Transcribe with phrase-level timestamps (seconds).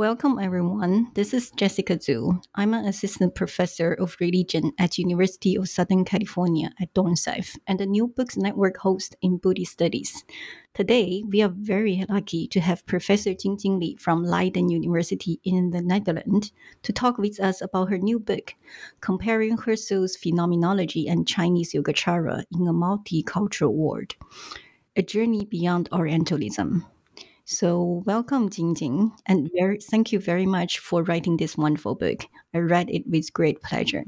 [0.00, 1.10] Welcome, everyone.
[1.12, 2.40] This is Jessica Zu.
[2.54, 7.84] I'm an assistant professor of religion at University of Southern California at Dornsife and the
[7.84, 10.24] New Books Network host in Buddhist Studies.
[10.72, 15.82] Today, we are very lucky to have Professor Jingjing Li from Leiden University in the
[15.82, 16.50] Netherlands
[16.82, 18.54] to talk with us about her new book,
[19.02, 24.14] Comparing Husserl's Phenomenology and Chinese Yogacara in a Multicultural World,
[24.96, 26.86] A Journey Beyond Orientalism.
[27.52, 32.20] So, welcome, Jingjing, and very, thank you very much for writing this wonderful book.
[32.54, 34.04] I read it with great pleasure.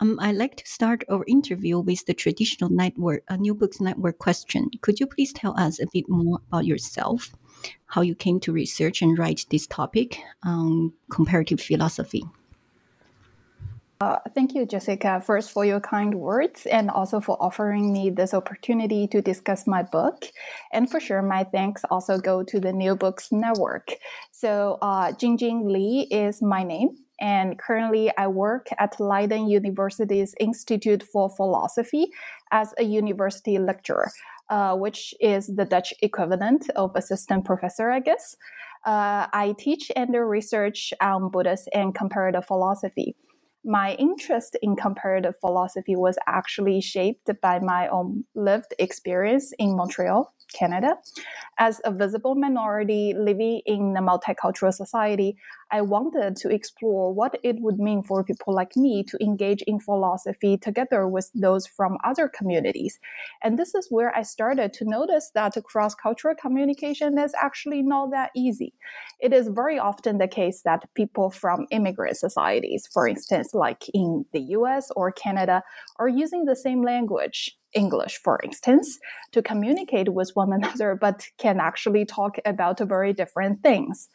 [0.00, 4.18] Um, I'd like to start our interview with the traditional network, a New Books Network
[4.18, 4.70] question.
[4.80, 7.36] Could you please tell us a bit more about yourself,
[7.88, 12.24] how you came to research and write this topic on comparative philosophy?
[14.00, 18.32] Uh, thank you, Jessica, first for your kind words and also for offering me this
[18.32, 20.26] opportunity to discuss my book.
[20.72, 23.88] And for sure, my thanks also go to the New Books Network.
[24.30, 26.90] So, uh, Jingjing Li is my name.
[27.20, 32.06] And currently, I work at Leiden University's Institute for Philosophy
[32.52, 34.12] as a university lecturer,
[34.48, 38.36] uh, which is the Dutch equivalent of assistant professor, I guess.
[38.86, 43.16] Uh, I teach and research on Buddhist and comparative philosophy
[43.64, 50.32] my interest in comparative philosophy was actually shaped by my own lived experience in Montreal
[50.52, 50.96] Canada.
[51.58, 55.36] As a visible minority living in a multicultural society,
[55.70, 59.80] I wanted to explore what it would mean for people like me to engage in
[59.80, 62.98] philosophy together with those from other communities.
[63.42, 68.10] And this is where I started to notice that cross cultural communication is actually not
[68.12, 68.72] that easy.
[69.20, 74.24] It is very often the case that people from immigrant societies, for instance, like in
[74.32, 75.62] the US or Canada,
[75.98, 78.98] are using the same language English, for instance,
[79.32, 84.08] to communicate with one another, but can actually talk about very different things.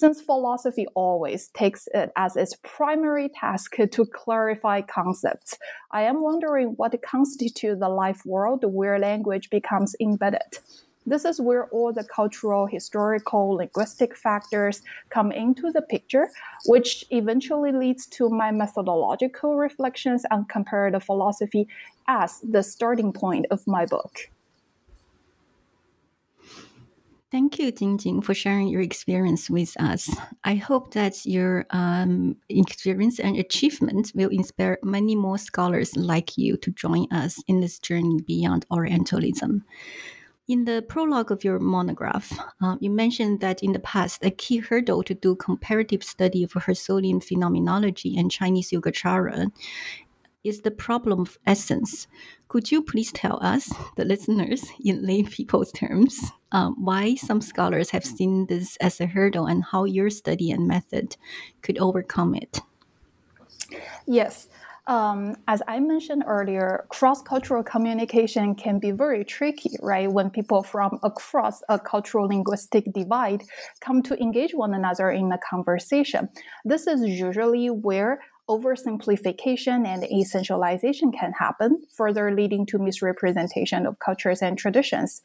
[0.00, 5.58] Since philosophy always takes it as its primary task to clarify concepts,
[5.90, 10.60] I am wondering what constitutes the life world where language becomes embedded.
[11.04, 16.28] This is where all the cultural, historical, linguistic factors come into the picture,
[16.66, 21.66] which eventually leads to my methodological reflections on comparative philosophy
[22.06, 24.28] as the starting point of my book.
[27.30, 30.08] Thank you, Jingjing, for sharing your experience with us.
[30.44, 36.56] I hope that your um, experience and achievement will inspire many more scholars like you
[36.56, 39.62] to join us in this journey beyond Orientalism.
[40.48, 44.56] In the prologue of your monograph, uh, you mentioned that in the past, a key
[44.56, 49.52] hurdle to do comparative study of Husserlian phenomenology and Chinese Yogacara
[50.44, 52.06] is the problem of essence.
[52.48, 57.90] Could you please tell us, the listeners, in lay people's terms, um, why some scholars
[57.90, 61.16] have seen this as a hurdle and how your study and method
[61.62, 62.60] could overcome it?
[64.06, 64.48] Yes.
[64.86, 70.10] Um, as I mentioned earlier, cross cultural communication can be very tricky, right?
[70.10, 73.42] When people from across a cultural linguistic divide
[73.80, 76.30] come to engage one another in a conversation.
[76.64, 84.42] This is usually where oversimplification and essentialization can happen, further leading to misrepresentation of cultures
[84.42, 85.20] and traditions.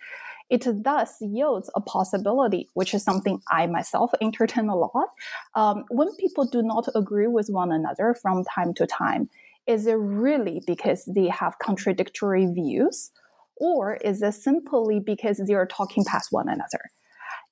[0.50, 5.08] It thus yields a possibility, which is something I myself entertain a lot.
[5.56, 9.30] Um, when people do not agree with one another from time to time,
[9.66, 13.12] is it really because they have contradictory views?
[13.56, 16.92] Or is it simply because they are talking past one another?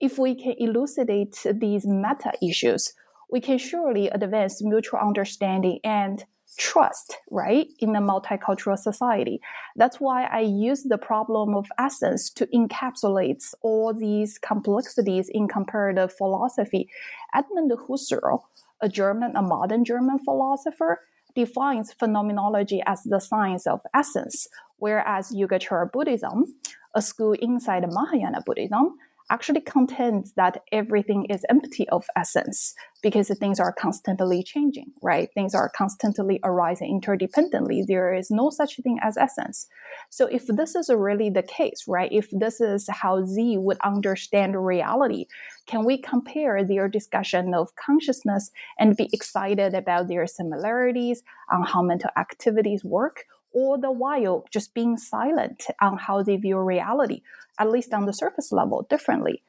[0.01, 2.93] If we can elucidate these meta issues,
[3.31, 6.25] we can surely advance mutual understanding and
[6.57, 9.39] trust, right, in a multicultural society.
[9.77, 16.13] That's why I use the problem of essence to encapsulate all these complexities in comparative
[16.13, 16.89] philosophy.
[17.33, 18.41] Edmund Husserl,
[18.81, 20.99] a German, a modern German philosopher,
[21.33, 26.53] defines phenomenology as the science of essence, whereas Yogacara Buddhism,
[26.93, 28.97] a school inside Mahayana Buddhism,
[29.31, 35.29] actually contends that everything is empty of essence because things are constantly changing, right?
[35.33, 37.83] Things are constantly arising interdependently.
[37.87, 39.67] There is no such thing as essence.
[40.09, 42.11] So if this is really the case, right?
[42.11, 45.25] If this is how Z would understand reality,
[45.65, 51.81] can we compare their discussion of consciousness and be excited about their similarities on how
[51.81, 53.23] mental activities work?
[53.53, 57.21] All the while just being silent on how they view reality,
[57.59, 59.43] at least on the surface level, differently.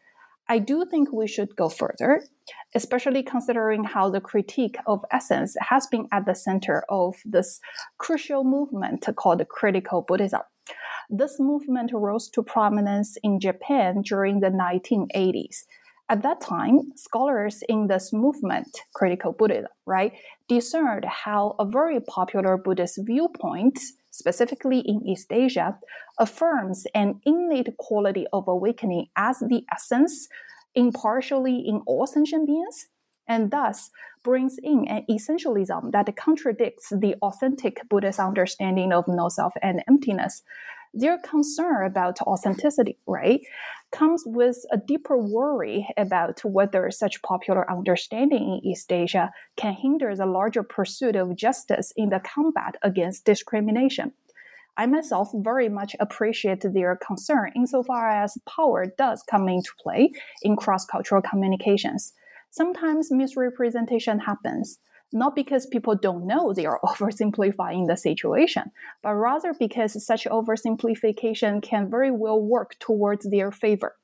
[0.48, 2.24] I do think we should go further,
[2.74, 7.60] especially considering how the critique of essence has been at the center of this
[7.98, 10.42] crucial movement called critical Buddhism.
[11.08, 15.64] This movement rose to prominence in Japan during the 1980s.
[16.12, 20.12] At that time, scholars in this movement, critical Buddhism, right,
[20.46, 23.78] discerned how a very popular Buddhist viewpoint,
[24.10, 25.78] specifically in East Asia,
[26.18, 30.28] affirms an innate quality of awakening as the essence,
[30.74, 32.88] impartially in all sentient beings,
[33.26, 33.88] and thus
[34.22, 40.42] brings in an essentialism that contradicts the authentic Buddhist understanding of no self and emptiness.
[40.94, 43.40] Their concern about authenticity, right,
[43.92, 50.14] comes with a deeper worry about whether such popular understanding in East Asia can hinder
[50.14, 54.12] the larger pursuit of justice in the combat against discrimination.
[54.76, 60.12] I myself very much appreciate their concern insofar as power does come into play
[60.42, 62.12] in cross cultural communications.
[62.50, 64.78] Sometimes misrepresentation happens,
[65.12, 68.70] not because people don't know they are oversimplifying the situation,
[69.02, 73.96] but rather because such oversimplification can very well work towards their favor.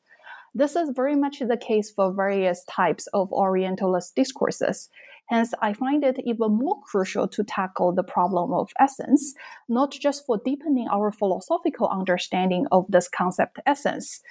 [0.54, 4.88] This is very much the case for various types of Orientalist discourses.
[5.28, 9.34] Hence, I find it even more crucial to tackle the problem of essence,
[9.68, 14.22] not just for deepening our philosophical understanding of this concept essence,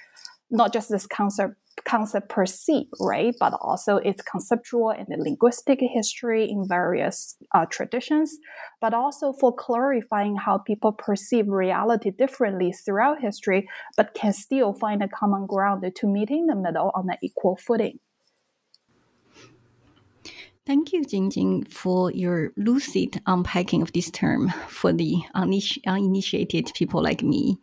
[0.50, 1.54] not just this concept
[1.84, 3.34] concept per se, right?
[3.38, 8.36] But also its conceptual and linguistic history in various uh, traditions,
[8.80, 15.02] but also for clarifying how people perceive reality differently throughout history, but can still find
[15.02, 17.98] a common ground to meet in the middle on an equal footing.
[20.68, 27.22] Thank you, Jingjing, for your lucid unpacking of this term for the uninitiated people like
[27.22, 27.58] me.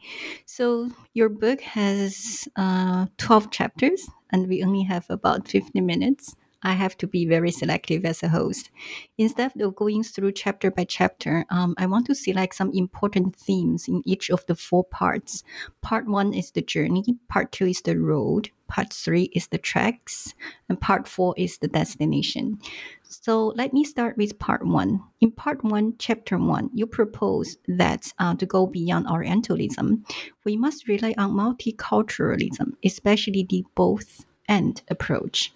[0.48, 6.36] So, your book has uh, 12 chapters, and we only have about 50 minutes.
[6.66, 8.72] I have to be very selective as a host.
[9.20, 13.88] Instead of going through chapter by chapter, um, I want to select some important themes
[13.88, 15.44] in each of the four parts.
[15.82, 20.34] Part one is the journey, part two is the road, part three is the tracks,
[20.68, 22.58] and part four is the destination.
[23.04, 25.02] So let me start with part one.
[25.22, 30.04] In part one, chapter one, you propose that uh, to go beyond Orientalism,
[30.44, 35.54] we must rely on multiculturalism, especially the both and approach.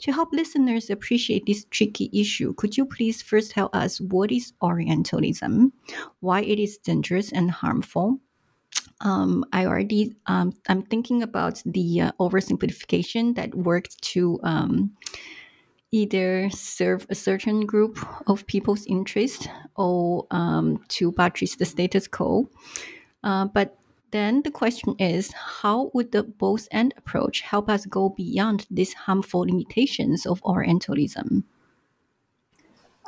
[0.00, 4.52] To help listeners appreciate this tricky issue, could you please first tell us what is
[4.62, 5.72] Orientalism,
[6.20, 8.20] why it is dangerous and harmful?
[9.02, 14.92] Um, I already um, I'm thinking about the uh, oversimplification that worked to um,
[15.90, 22.48] either serve a certain group of people's interest or um, to buttress the status quo.
[23.24, 23.79] Uh, but
[24.10, 28.94] then the question is how would the both and approach help us go beyond these
[28.94, 31.44] harmful limitations of Orientalism?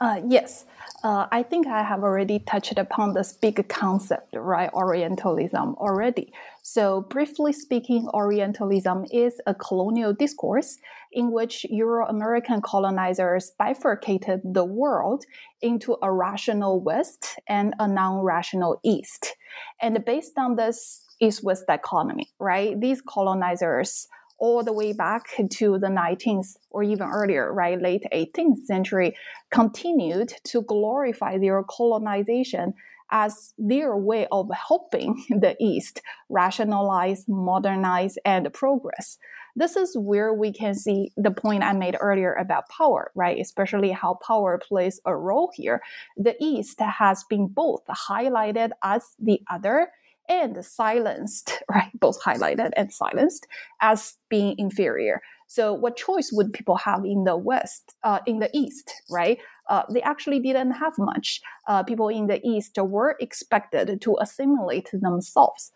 [0.02, 0.64] Uh, yes,
[1.04, 4.68] uh, I think I have already touched upon this big concept, right?
[4.72, 6.32] Orientalism already.
[6.60, 10.78] So, briefly speaking, Orientalism is a colonial discourse
[11.12, 15.24] in which Euro American colonizers bifurcated the world
[15.60, 19.36] into a rational West and a non rational East.
[19.80, 24.08] And based on this East West dichotomy, right, these colonizers
[24.42, 29.16] all the way back to the 19th or even earlier, right, late 18th century,
[29.52, 32.74] continued to glorify their colonization
[33.12, 39.16] as their way of helping the East rationalize, modernize, and progress.
[39.54, 43.38] This is where we can see the point I made earlier about power, right?
[43.38, 45.80] Especially how power plays a role here.
[46.16, 49.88] The East has been both highlighted as the other
[50.28, 51.90] and silenced, right?
[51.98, 53.46] Both highlighted and silenced
[53.80, 55.20] as being inferior.
[55.46, 59.38] So, what choice would people have in the West, uh, in the East, right?
[59.68, 61.42] Uh, they actually didn't have much.
[61.68, 65.70] Uh, people in the East were expected to assimilate themselves.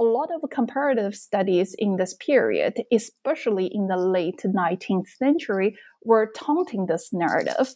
[0.00, 6.32] A lot of comparative studies in this period, especially in the late 19th century, were
[6.34, 7.74] taunting this narrative.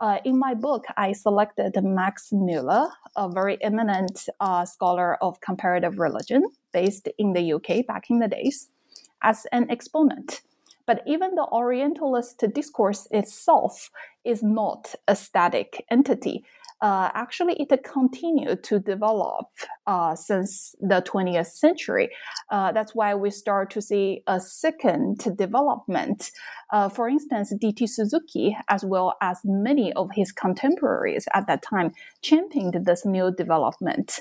[0.00, 5.98] Uh, in my book, I selected Max Muller, a very eminent uh, scholar of comparative
[5.98, 8.70] religion based in the UK back in the days.
[9.22, 10.40] as an exponent.
[10.86, 13.90] But even the Orientalist discourse itself
[14.24, 16.44] is not a static entity.
[16.82, 19.46] Uh, actually, it continued to develop
[19.86, 22.10] uh, since the 20th century.
[22.50, 26.30] Uh, that's why we start to see a second development.
[26.70, 27.86] Uh, for instance, D.T.
[27.86, 31.92] Suzuki, as well as many of his contemporaries at that time,
[32.22, 34.20] championed this new development.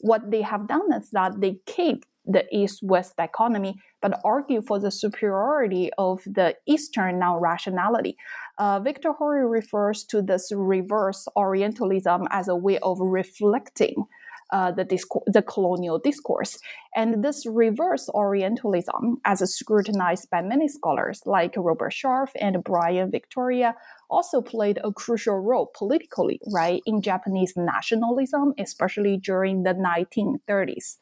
[0.00, 4.78] What they have done is that they keep the East West dichotomy, but argue for
[4.78, 8.16] the superiority of the Eastern non rationality.
[8.58, 14.06] Uh, Victor Hori refers to this reverse Orientalism as a way of reflecting
[14.50, 16.58] uh, the, discourse, the colonial discourse.
[16.96, 23.74] And this reverse Orientalism, as scrutinized by many scholars like Robert Sharf and Brian Victoria,
[24.10, 30.96] also played a crucial role politically, right, in Japanese nationalism, especially during the 1930s.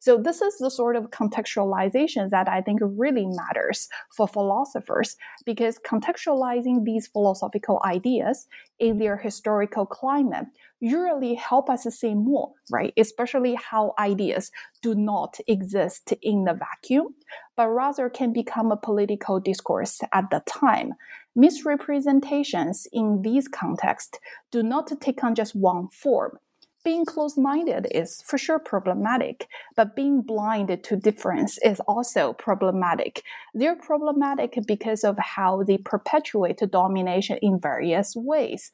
[0.00, 5.78] So this is the sort of contextualization that I think really matters for philosophers because
[5.78, 8.46] contextualizing these philosophical ideas
[8.78, 10.46] in their historical climate
[10.80, 12.92] usually help us see more, right?
[12.96, 17.14] Especially how ideas do not exist in the vacuum,
[17.56, 20.92] but rather can become a political discourse at the time.
[21.34, 24.18] Misrepresentations in these contexts
[24.52, 26.38] do not take on just one form
[26.84, 33.22] being closed minded is for sure problematic, but being blind to difference is also problematic.
[33.54, 38.70] They're problematic because of how they perpetuate domination in various ways.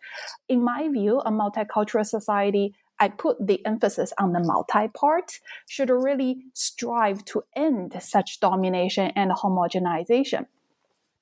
[0.49, 5.90] In my view, a multicultural society I put the emphasis on the multi part, should
[5.90, 10.46] really strive to end such domination and homogenization.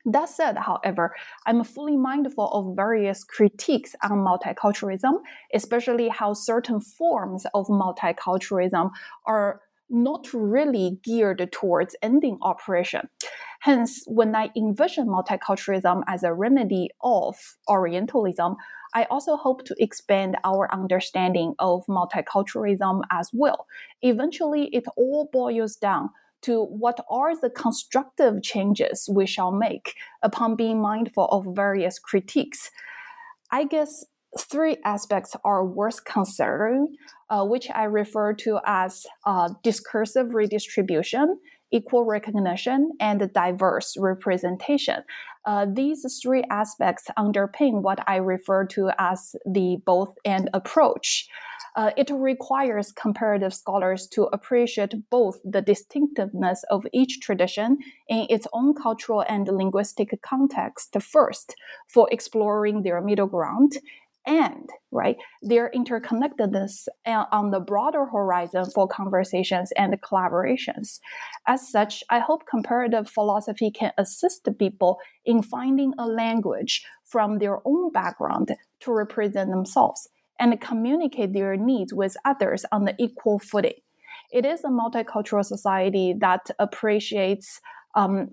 [0.05, 1.15] That said, however,
[1.47, 5.15] I'm fully mindful of various critiques on multiculturalism,
[5.55, 8.91] especially how certain forms of multiculturalism
[9.27, 13.09] are not really geared towards ending oppression.
[13.61, 17.37] Hence, when I envision multiculturalism as a remedy of
[17.69, 18.57] Orientalism,
[18.95, 23.67] I also hope to expand our understanding of multiculturalism as well.
[24.03, 26.11] Eventually, it all boils down
[26.43, 32.71] to what are the constructive changes we shall make upon being mindful of various critiques.
[33.51, 34.05] I guess
[34.39, 36.97] three aspects are worth considering,
[37.31, 41.37] uh, which I refer to as uh, discursive redistribution,
[41.71, 45.03] equal recognition, and diverse representation.
[45.45, 51.29] Uh, these three aspects underpin what I refer to as the both and approach.
[51.75, 58.47] Uh, it requires comparative scholars to appreciate both the distinctiveness of each tradition in its
[58.53, 61.55] own cultural and linguistic context first
[61.89, 63.79] for exploring their middle ground
[64.27, 71.01] and right their interconnectedness uh, on the broader horizon for conversations and collaborations
[71.47, 77.59] as such i hope comparative philosophy can assist people in finding a language from their
[77.67, 80.09] own background to represent themselves
[80.43, 83.79] and communicate their needs with others on the equal footing.
[84.33, 87.61] It is a multicultural society that appreciates
[87.95, 88.31] um,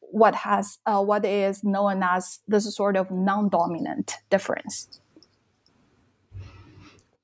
[0.00, 5.00] what has uh, what is known as this sort of non-dominant difference.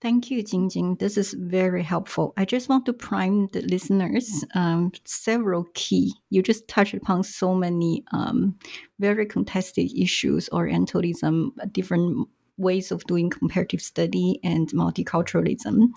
[0.02, 0.98] Thank you, Jingjing.
[0.98, 2.34] This is very helpful.
[2.36, 6.12] I just want to prime the listeners um, several key.
[6.28, 8.58] You just touched upon so many um,
[8.98, 15.88] very contested issues, Orientalism, different ways of doing comparative study and multiculturalism.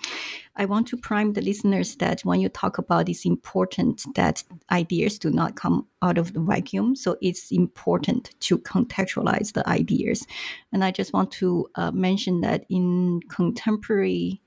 [0.56, 5.20] I want to prime the listeners that when you talk about it's important that ideas
[5.20, 6.96] do not come out of the vacuum.
[6.96, 10.28] So it's important to contextualize the ideas.
[10.74, 14.42] And I just want to uh, mention that in contemporary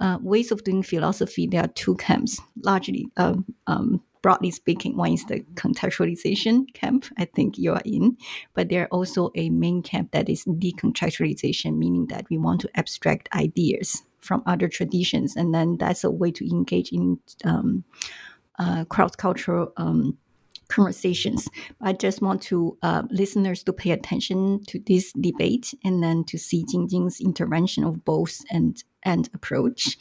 [0.00, 5.12] uh, ways of doing philosophy, there are two camps, largely um, um, broadly speaking, one
[5.12, 8.16] is the contextualization camp, I think you are in,
[8.54, 12.70] but there are also a main camp that is decontextualization, meaning that we want to
[12.74, 15.36] abstract ideas from other traditions.
[15.36, 17.84] And then that's a way to engage in um,
[18.58, 19.72] uh, cross cultural.
[19.76, 20.18] Um,
[20.68, 21.48] conversations.
[21.80, 26.38] I just want to uh, listeners to pay attention to this debate and then to
[26.38, 29.96] see Jingjing's intervention of both and and approach.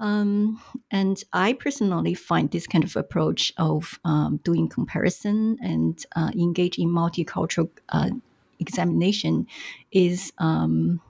[0.00, 6.30] Um, and I personally find this kind of approach of um, doing comparison and uh,
[6.34, 8.10] engage in multicultural uh,
[8.58, 9.46] examination
[9.92, 11.00] is um,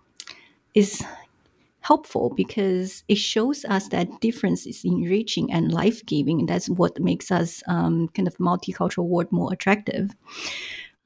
[0.75, 1.04] is
[1.82, 6.40] helpful because it shows us that difference is enriching and life giving.
[6.40, 10.11] And that's what makes us um, kind of multicultural world more attractive.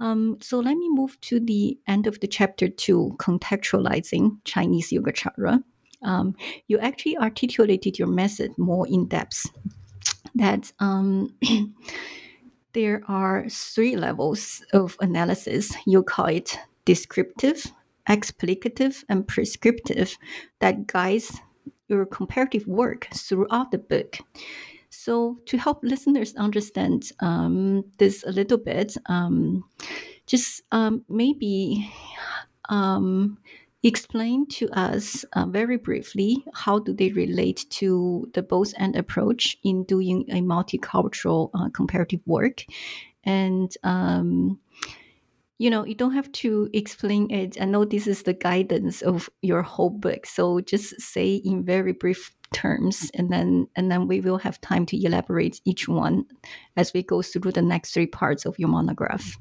[0.00, 5.12] Um, so let me move to the end of the chapter two, contextualizing Chinese yoga
[5.12, 5.62] Yogacara
[6.04, 6.34] um,
[6.68, 9.46] you actually articulated your method more in depth.
[10.34, 11.34] That um,
[12.72, 15.72] there are three levels of analysis.
[15.86, 17.72] You call it descriptive,
[18.08, 20.16] explicative, and prescriptive
[20.60, 21.40] that guides
[21.88, 24.18] your comparative work throughout the book.
[24.90, 29.64] So, to help listeners understand um, this a little bit, um,
[30.26, 31.90] just um, maybe
[32.68, 33.38] um,
[33.84, 39.56] explain to us uh, very briefly how do they relate to the both end approach
[39.62, 42.64] in doing a multicultural uh, comparative work.
[43.24, 44.58] And um,
[45.58, 47.60] you know you don't have to explain it.
[47.60, 51.92] I know this is the guidance of your whole book so just say in very
[51.92, 56.26] brief terms and then and then we will have time to elaborate each one
[56.76, 59.36] as we go through the next three parts of your monograph.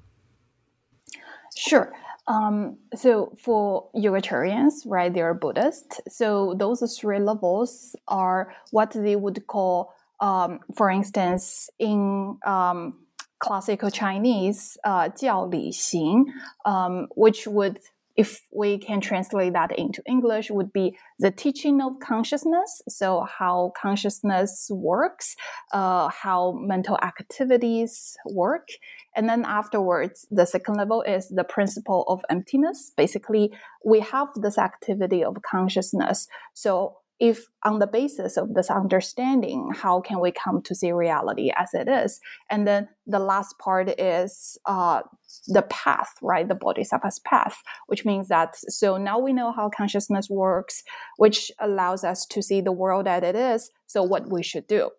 [1.56, 1.94] Sure
[2.29, 6.01] um, so for Yogacharyans, right, they are Buddhist.
[6.09, 12.99] So those three levels are what they would call, um, for instance, in um,
[13.39, 16.27] classical Chinese, uh, 教理行,
[16.65, 17.79] um, which would
[18.16, 22.82] if we can translate that into English, would be the teaching of consciousness.
[22.88, 25.36] So how consciousness works,
[25.72, 28.68] uh, how mental activities work.
[29.16, 32.92] And then afterwards, the second level is the principle of emptiness.
[32.96, 33.54] Basically,
[33.84, 36.28] we have this activity of consciousness.
[36.54, 41.52] So if on the basis of this understanding, how can we come to see reality
[41.56, 42.20] as it is?
[42.50, 45.02] And then the last part is uh,
[45.48, 46.48] the path, right?
[46.48, 50.84] The bodhisattva's path, which means that so now we know how consciousness works,
[51.18, 53.72] which allows us to see the world as it is.
[53.88, 54.90] So what we should do.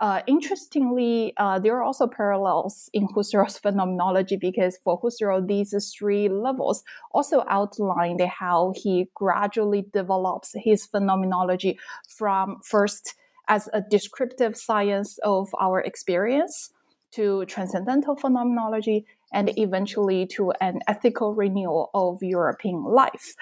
[0.00, 6.28] Uh, interestingly, uh, there are also parallels in Husserl's phenomenology because for Husserl, these three
[6.28, 6.82] levels
[7.12, 13.14] also outline how he gradually develops his phenomenology from first
[13.48, 16.70] as a descriptive science of our experience
[17.10, 23.34] to transcendental phenomenology and eventually to an ethical renewal of European life.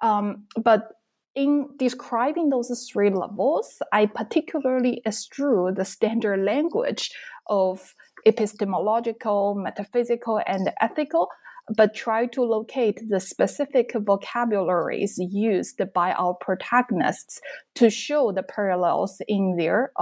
[0.00, 0.92] Um, but
[1.34, 7.10] in describing those three levels, I particularly eschew the standard language
[7.48, 7.94] of
[8.26, 11.28] epistemological, metaphysical, and ethical,
[11.76, 17.40] but try to locate the specific vocabularies used by our protagonists
[17.74, 19.92] to show the parallels in their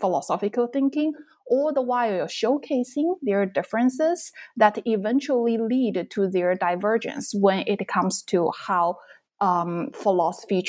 [0.00, 1.12] philosophical thinking,
[1.46, 8.22] all the while showcasing their differences that eventually lead to their divergence when it comes
[8.22, 8.96] to how
[9.42, 10.64] um, philosophy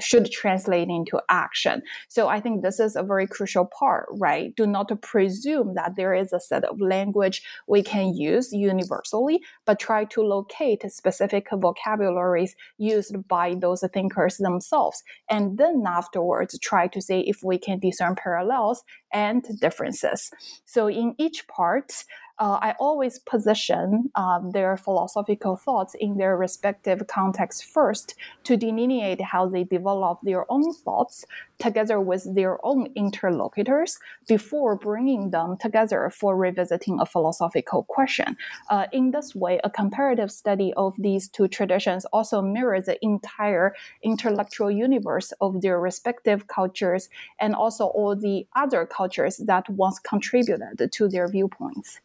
[0.00, 1.80] should translate into action.
[2.08, 4.52] So I think this is a very crucial part, right?
[4.56, 9.78] Do not presume that there is a set of language we can use universally, but
[9.78, 15.04] try to locate specific vocabularies used by those thinkers themselves.
[15.30, 20.30] And then afterwards, try to see if we can discern parallels and differences.
[20.64, 22.04] So in each part,
[22.38, 28.14] uh, I always position um, their philosophical thoughts in their respective context first
[28.44, 31.24] to delineate how they develop their own thoughts
[31.58, 38.36] together with their own interlocutors before bringing them together for revisiting a philosophical question.
[38.68, 43.74] Uh, in this way, a comparative study of these two traditions also mirrors the entire
[44.02, 47.08] intellectual universe of their respective cultures
[47.40, 52.00] and also all the other cultures that once contributed to their viewpoints.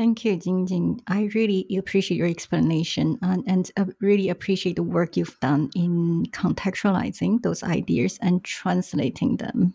[0.00, 1.02] Thank you, Jingjing.
[1.08, 6.24] I really appreciate your explanation and, and uh, really appreciate the work you've done in
[6.32, 9.74] contextualizing those ideas and translating them.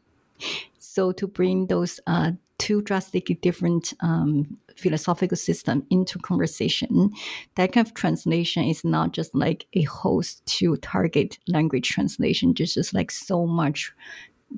[0.80, 7.12] So to bring those uh, two drastically different um, philosophical systems into conversation,
[7.54, 12.74] that kind of translation is not just like a host to target language translation, just,
[12.74, 13.94] just like so much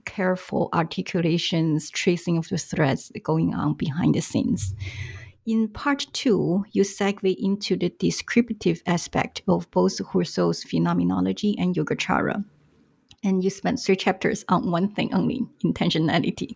[0.05, 4.73] careful articulations, tracing of the threads going on behind the scenes.
[5.45, 12.43] In part two, you segue into the descriptive aspect of both Husserl's phenomenology and Yogacara
[13.27, 16.55] and you spent three chapters on one thing only intentionality.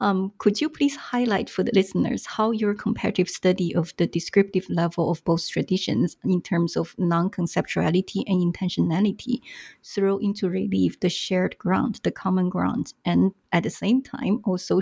[0.00, 4.68] Um, could you please highlight for the listeners how your comparative study of the descriptive
[4.68, 9.40] level of both traditions in terms of non conceptuality and intentionality
[9.84, 14.80] throw into relief the shared ground, the common ground, and at the same time also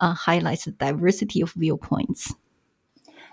[0.00, 2.34] uh, highlights the diversity of viewpoints?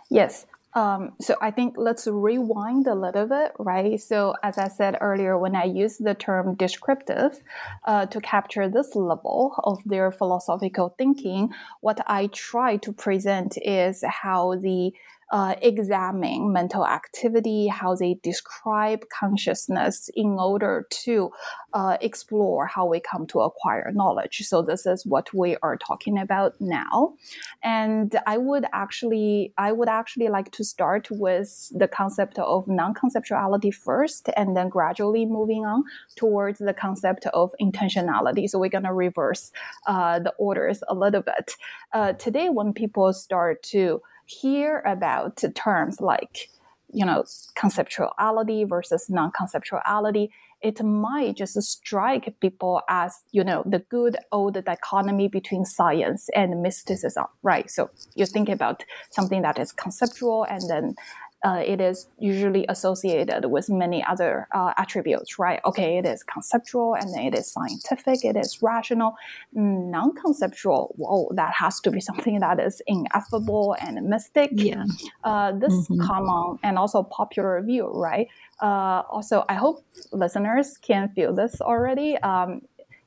[0.10, 0.46] Yes.
[0.76, 4.00] Um, so I think let's rewind a little bit, right?
[4.02, 7.44] So as I said earlier, when I use the term descriptive
[7.86, 14.04] uh, to capture this level of their philosophical thinking, what I try to present is
[14.08, 14.94] how the
[15.34, 21.32] uh, examine mental activity, how they describe consciousness in order to
[21.74, 24.44] uh, explore how we come to acquire knowledge.
[24.46, 27.16] So this is what we are talking about now.
[27.64, 33.74] And I would actually, I would actually like to start with the concept of non-conceptuality
[33.74, 35.84] first, and then gradually moving on
[36.16, 38.48] towards the concept of intentionality.
[38.48, 39.52] So we're going to reverse
[39.88, 41.56] uh, the orders a little bit.
[41.92, 44.00] Uh, today, when people start to
[44.42, 46.50] hear about terms like
[46.92, 47.24] you know
[47.58, 50.30] conceptuality versus non-conceptuality
[50.62, 56.62] it might just strike people as you know the good old dichotomy between science and
[56.62, 57.70] mysticism right?
[57.70, 60.96] So you think about something that is conceptual and then
[61.44, 65.60] uh, it is usually associated with many other uh, attributes, right?
[65.66, 69.16] Okay, it is conceptual and it is scientific, it is rational.
[69.52, 74.52] Non conceptual, well, that has to be something that is ineffable and mystic.
[74.54, 74.86] Yeah.
[75.24, 76.02] Uh, this mm-hmm.
[76.02, 78.28] common and also popular view, right?
[78.62, 82.18] Uh, also, I hope listeners can feel this already.
[82.20, 82.62] Um,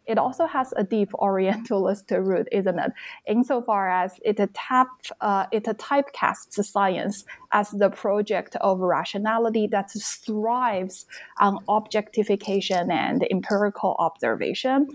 [0.06, 2.92] it also has a deep Orientalist root, isn't it?
[3.26, 4.88] Insofar as it tap,
[5.20, 11.06] uh, it typecasts science as the project of rationality that thrives
[11.40, 14.88] on objectification and empirical observation,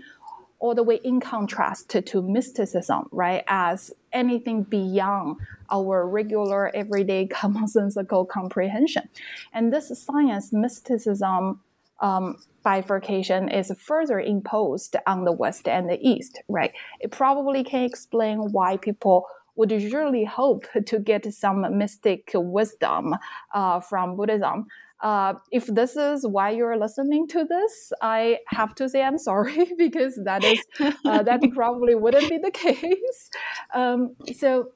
[0.58, 5.36] all the way in contrast to, to mysticism, right, as anything beyond
[5.70, 9.08] our regular, everyday, commonsensical comprehension.
[9.52, 11.60] And this science mysticism
[12.00, 16.72] um, bifurcation is further imposed on the West and the East, right?
[17.00, 23.14] It probably can explain why people would usually hope to get some mystic wisdom
[23.54, 24.66] uh, from Buddhism.
[25.02, 29.72] Uh, if this is why you're listening to this, I have to say I'm sorry
[29.78, 30.62] because that is
[31.04, 33.30] uh, that probably wouldn't be the case.
[33.74, 34.70] Um, so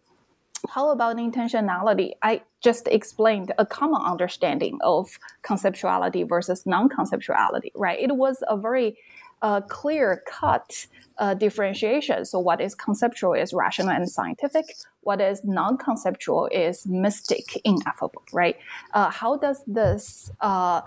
[0.68, 2.12] how about intentionality?
[2.22, 7.98] I just explained a common understanding of conceptuality versus non-conceptuality, right?
[8.00, 8.96] It was a very
[9.42, 10.86] uh, clear cut
[11.18, 12.24] uh, differentiation.
[12.24, 14.64] So, what is conceptual is rational and scientific.
[15.02, 18.56] What is non conceptual is mystic, ineffable, right?
[18.94, 20.80] Uh, how does this uh,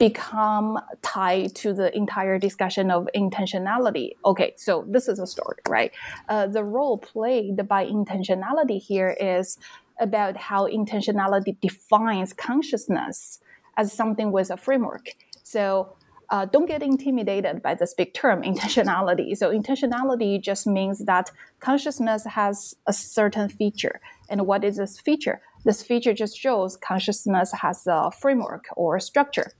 [0.00, 4.16] become tied to the entire discussion of intentionality.
[4.24, 5.92] Okay, so this is a story, right?
[6.28, 9.58] Uh, the role played by intentionality here is
[10.00, 13.40] about how intentionality defines consciousness
[13.76, 15.10] as something with a framework.
[15.42, 15.94] So
[16.30, 19.36] uh, don't get intimidated by this big term, intentionality.
[19.36, 24.00] So, intentionality just means that consciousness has a certain feature.
[24.30, 25.40] And what is this feature?
[25.64, 29.52] This feature just shows consciousness has a framework or structure.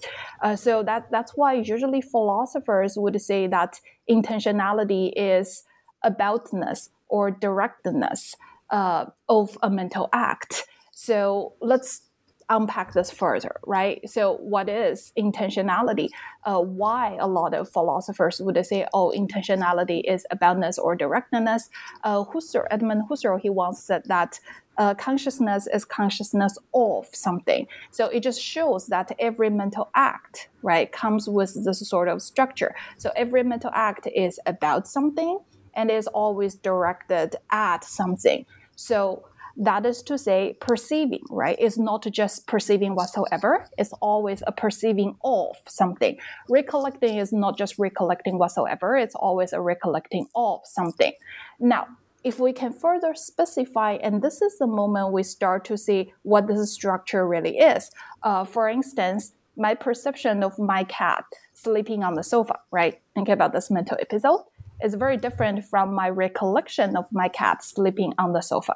[0.42, 5.64] Uh, so that, that's why usually philosophers would say that intentionality is
[6.04, 8.36] aboutness or directness
[8.70, 10.64] uh, of a mental act.
[10.92, 12.02] So let's
[12.50, 14.08] unpack this further, right?
[14.08, 16.08] So, what is intentionality?
[16.44, 21.70] Uh, why a lot of philosophers would say, oh, intentionality is aboutness or directness?
[22.04, 24.38] Uh, Husserl, Edmund Husserl, he once said that
[24.76, 27.66] uh, consciousness is consciousness of something.
[27.90, 32.74] So it just shows that every mental act, right, comes with this sort of structure.
[32.98, 35.38] So every mental act is about something
[35.74, 38.46] and is always directed at something.
[38.74, 39.26] So
[39.60, 43.66] that is to say, perceiving, right, is not just perceiving whatsoever.
[43.76, 46.18] It's always a perceiving of something.
[46.48, 48.96] Recollecting is not just recollecting whatsoever.
[48.96, 51.12] It's always a recollecting of something.
[51.60, 51.88] Now,
[52.24, 56.46] if we can further specify, and this is the moment we start to see what
[56.46, 57.90] this structure really is.
[58.22, 62.98] Uh, for instance, my perception of my cat sleeping on the sofa, right?
[63.14, 64.40] Think about this mental episode.
[64.82, 68.74] is very different from my recollection of my cat sleeping on the sofa.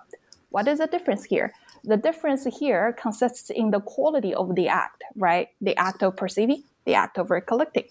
[0.54, 1.52] What is the difference here?
[1.82, 5.48] The difference here consists in the quality of the act, right?
[5.60, 7.88] The act of perceiving, the act of recollecting.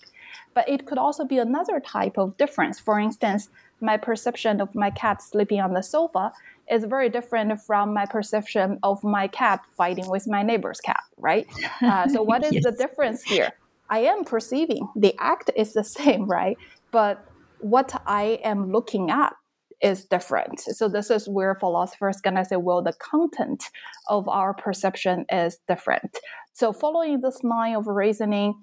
[0.54, 2.80] But it could also be another type of difference.
[2.80, 3.49] For instance,
[3.82, 6.32] my perception of my cat sleeping on the sofa
[6.71, 11.45] is very different from my perception of my cat fighting with my neighbor's cat, right?
[11.82, 12.63] Uh, so, what is yes.
[12.63, 13.52] the difference here?
[13.89, 16.58] I am perceiving the act is the same, right?
[16.91, 17.28] But
[17.60, 19.36] what I am looking at
[19.81, 20.59] is different.
[20.59, 23.63] So this is where philosophers gonna say, well, the content
[24.09, 26.17] of our perception is different.
[26.53, 28.55] So following this line of reasoning,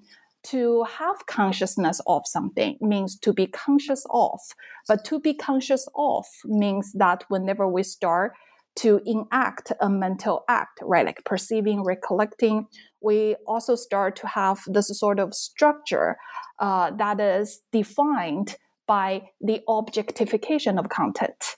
[0.43, 4.39] to have consciousness of something means to be conscious of.
[4.87, 8.33] But to be conscious of means that whenever we start
[8.77, 12.67] to enact a mental act, right, like perceiving, recollecting,
[13.01, 16.17] we also start to have this sort of structure
[16.59, 18.55] uh, that is defined
[18.91, 21.55] by the objectification of content,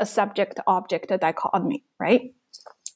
[0.00, 2.22] a subject object dichotomy, right?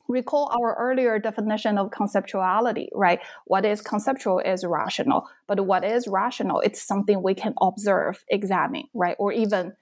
[0.09, 3.21] recall our earlier definition of conceptuality, right?
[3.47, 6.61] What is conceptual is rational, but what is rational?
[6.61, 9.17] It's something we can observe, examine, right?
[9.19, 9.73] Or even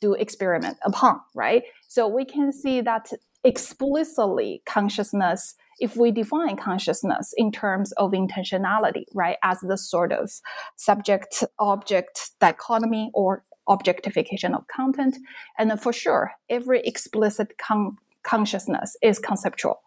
[0.00, 1.62] do experiment upon, right?
[1.88, 3.12] So we can see that
[3.44, 10.30] explicitly consciousness, if we define consciousness in terms of intentionality, right, as the sort of
[10.76, 15.16] subject object dichotomy or objectification of content.
[15.58, 19.80] And for sure, every explicit con- consciousness is conceptual.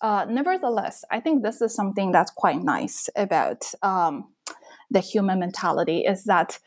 [0.00, 4.32] Uh, nevertheless, I think this is something that's quite nice about um,
[4.90, 6.58] the human mentality is that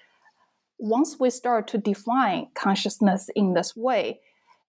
[0.80, 4.20] once we start to define consciousness in this way,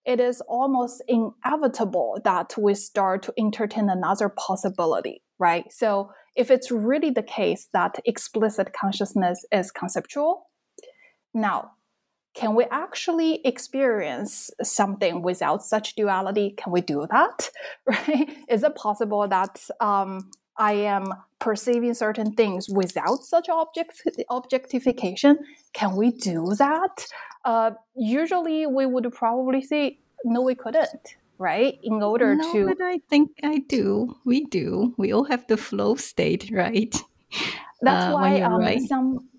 [0.05, 5.71] it is almost inevitable that we start to entertain another possibility, right?
[5.71, 10.45] So, if it's really the case that explicit consciousness is conceptual,
[11.33, 11.71] now
[12.33, 16.51] can we actually experience something without such duality?
[16.51, 17.49] Can we do that?
[17.85, 18.37] Right?
[18.47, 21.05] Is it possible that um, I am
[21.39, 25.39] perceiving certain things without such object objectification?
[25.73, 27.07] Can we do that?
[27.45, 31.15] Uh, usually, we would probably say no, we couldn't.
[31.37, 31.79] Right?
[31.83, 34.17] In order no, to, but I think I do.
[34.25, 34.93] We do.
[34.97, 36.93] We all have the flow state, right?
[37.81, 38.81] That's uh, why um, right.
[38.81, 39.29] some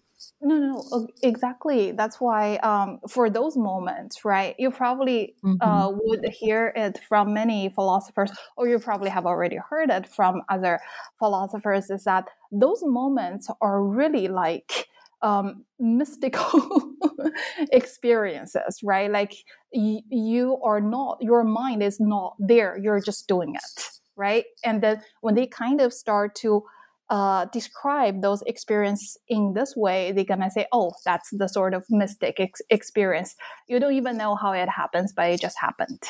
[0.42, 1.92] no, no, no, exactly.
[1.92, 5.60] That's why um, for those moments, right, you probably mm-hmm.
[5.60, 10.42] uh, would hear it from many philosophers, or you probably have already heard it from
[10.48, 10.80] other
[11.18, 14.88] philosophers, is that those moments are really like
[15.22, 16.94] um, mystical
[17.72, 19.10] experiences, right?
[19.10, 19.34] Like
[19.72, 24.44] y- you are not, your mind is not there, you're just doing it, right?
[24.64, 26.64] And then when they kind of start to
[27.10, 31.84] uh, describe those experience in this way, they're gonna say, "Oh, that's the sort of
[31.90, 33.34] mystic ex- experience.
[33.68, 36.02] You don't even know how it happens, but it just happened."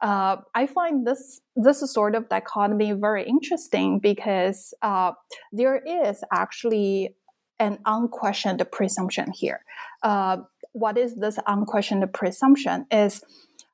[0.00, 5.12] Uh, I find this this sort of dichotomy very interesting because uh,
[5.52, 7.14] there is actually
[7.60, 9.60] an unquestioned presumption here.
[10.02, 10.38] Uh,
[10.72, 12.86] what is this unquestioned presumption?
[12.90, 13.22] Is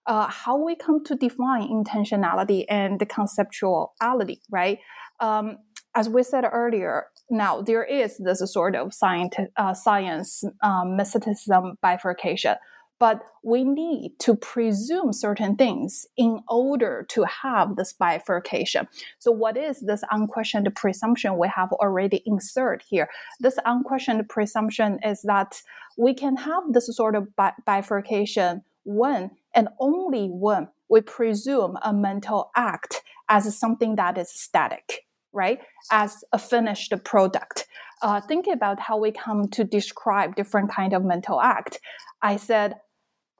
[0.06, 4.78] uh, how we come to define intentionality and conceptuality, right?
[5.20, 5.58] Um,
[5.94, 11.76] as we said earlier, now there is this sort of science, uh, science um, mysticism
[11.82, 12.56] bifurcation,
[12.98, 18.86] but we need to presume certain things in order to have this bifurcation.
[19.18, 23.08] So, what is this unquestioned presumption we have already inserted here?
[23.40, 25.62] This unquestioned presumption is that
[25.96, 31.92] we can have this sort of bi- bifurcation when and only when we presume a
[31.92, 37.66] mental act as something that is static right, as a finished product.
[38.02, 41.80] Uh, think about how we come to describe different kind of mental act.
[42.22, 42.74] I said,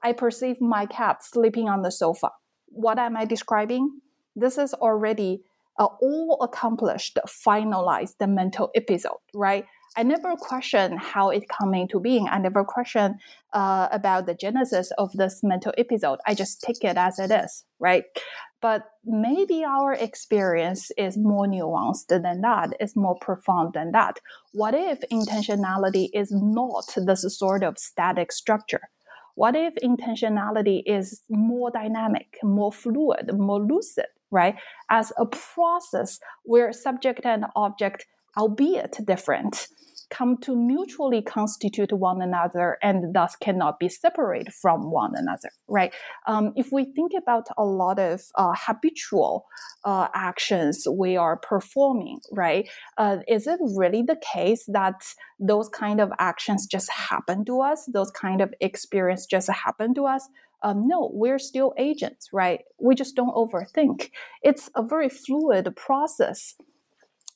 [0.03, 2.29] I perceive my cat sleeping on the sofa.
[2.67, 4.01] What am I describing?
[4.35, 5.43] This is already
[5.79, 9.65] a all accomplished, finalized the mental episode, right?
[9.97, 12.27] I never question how it come into being.
[12.29, 13.17] I never question
[13.53, 16.19] uh, about the genesis of this mental episode.
[16.25, 18.03] I just take it as it is, right?
[18.61, 24.19] But maybe our experience is more nuanced than that, is more profound than that.
[24.53, 28.89] What if intentionality is not this sort of static structure?
[29.35, 34.55] What if intentionality is more dynamic, more fluid, more lucid, right?
[34.89, 38.05] As a process where subject and object,
[38.37, 39.67] albeit different,
[40.11, 45.93] come to mutually constitute one another and thus cannot be separated from one another, right?
[46.27, 49.45] Um, if we think about a lot of uh, habitual
[49.85, 52.69] uh, actions we are performing, right?
[52.97, 55.01] Uh, is it really the case that
[55.39, 57.89] those kind of actions just happen to us?
[57.91, 60.27] Those kind of experience just happen to us?
[60.63, 62.61] Um, no, we're still agents, right?
[62.79, 64.11] We just don't overthink.
[64.43, 66.55] It's a very fluid process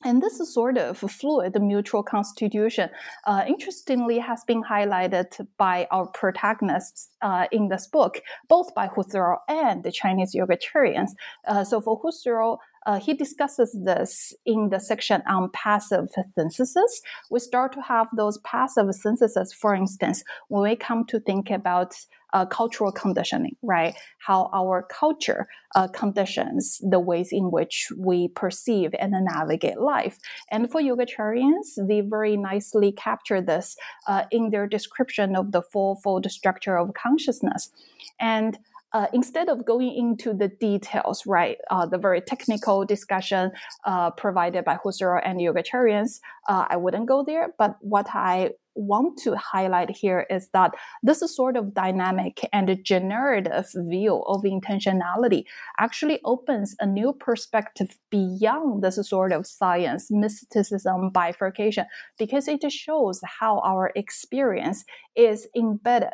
[0.06, 2.88] and this sort of fluid mutual constitution,
[3.26, 9.38] uh, interestingly, has been highlighted by our protagonists uh, in this book, both by Husserl
[9.48, 11.06] and the Chinese Yogacara.
[11.46, 17.02] Uh, so for Husserl, uh, he discusses this in the section on passive synthesis.
[17.28, 21.96] We start to have those passive synthesis, for instance, when we come to think about
[22.36, 23.94] uh, cultural conditioning, right?
[24.18, 30.18] How our culture uh, conditions the ways in which we perceive and navigate life.
[30.50, 36.30] And for Yogacarans, they very nicely capture this uh, in their description of the fourfold
[36.30, 37.70] structure of consciousness.
[38.20, 38.58] And
[38.92, 43.50] uh, instead of going into the details, right, uh, the very technical discussion
[43.84, 47.54] uh, provided by Husserl and Yogacarans, uh, I wouldn't go there.
[47.58, 53.66] But what I want to highlight here is that this sort of dynamic and generative
[53.74, 55.44] view of intentionality
[55.78, 61.86] actually opens a new perspective beyond this sort of science, mysticism, bifurcation,
[62.18, 64.84] because it shows how our experience
[65.16, 66.12] is embedded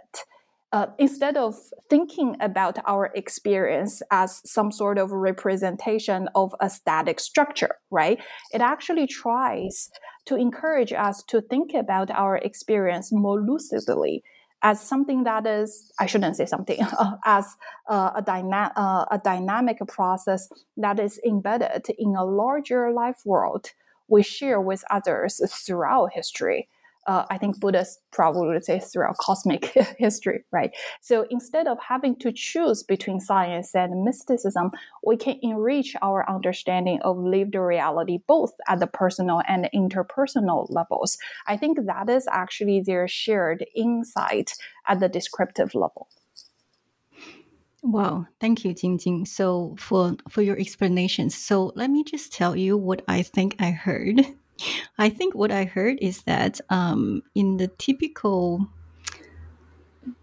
[0.72, 1.54] uh, instead of
[1.90, 8.18] thinking about our experience as some sort of representation of a static structure, right?
[8.52, 9.90] It actually tries
[10.26, 14.22] to encourage us to think about our experience more lucidly
[14.64, 17.56] as something that is, I shouldn't say something, uh, as
[17.90, 23.72] uh, a, dyna- uh, a dynamic process that is embedded in a larger life world
[24.08, 26.68] we share with others throughout history
[27.06, 29.66] uh, I think Buddhists probably would say throughout cosmic
[29.98, 30.70] history, right?
[31.00, 34.70] So instead of having to choose between science and mysticism,
[35.04, 41.18] we can enrich our understanding of lived reality both at the personal and interpersonal levels.
[41.46, 44.54] I think that is actually their shared insight
[44.86, 46.08] at the descriptive level.
[47.82, 49.26] Wow, thank you, Jingjing.
[49.26, 51.34] So for for your explanations.
[51.34, 54.24] So let me just tell you what I think I heard.
[54.98, 58.68] I think what I heard is that um, in the typical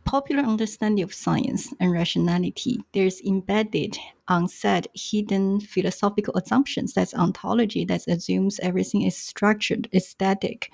[0.06, 3.98] popular understanding of science and rationality, there's embedded,
[4.28, 6.94] unsaid, hidden philosophical assumptions.
[6.94, 10.72] That's ontology that assumes everything is structured, is static.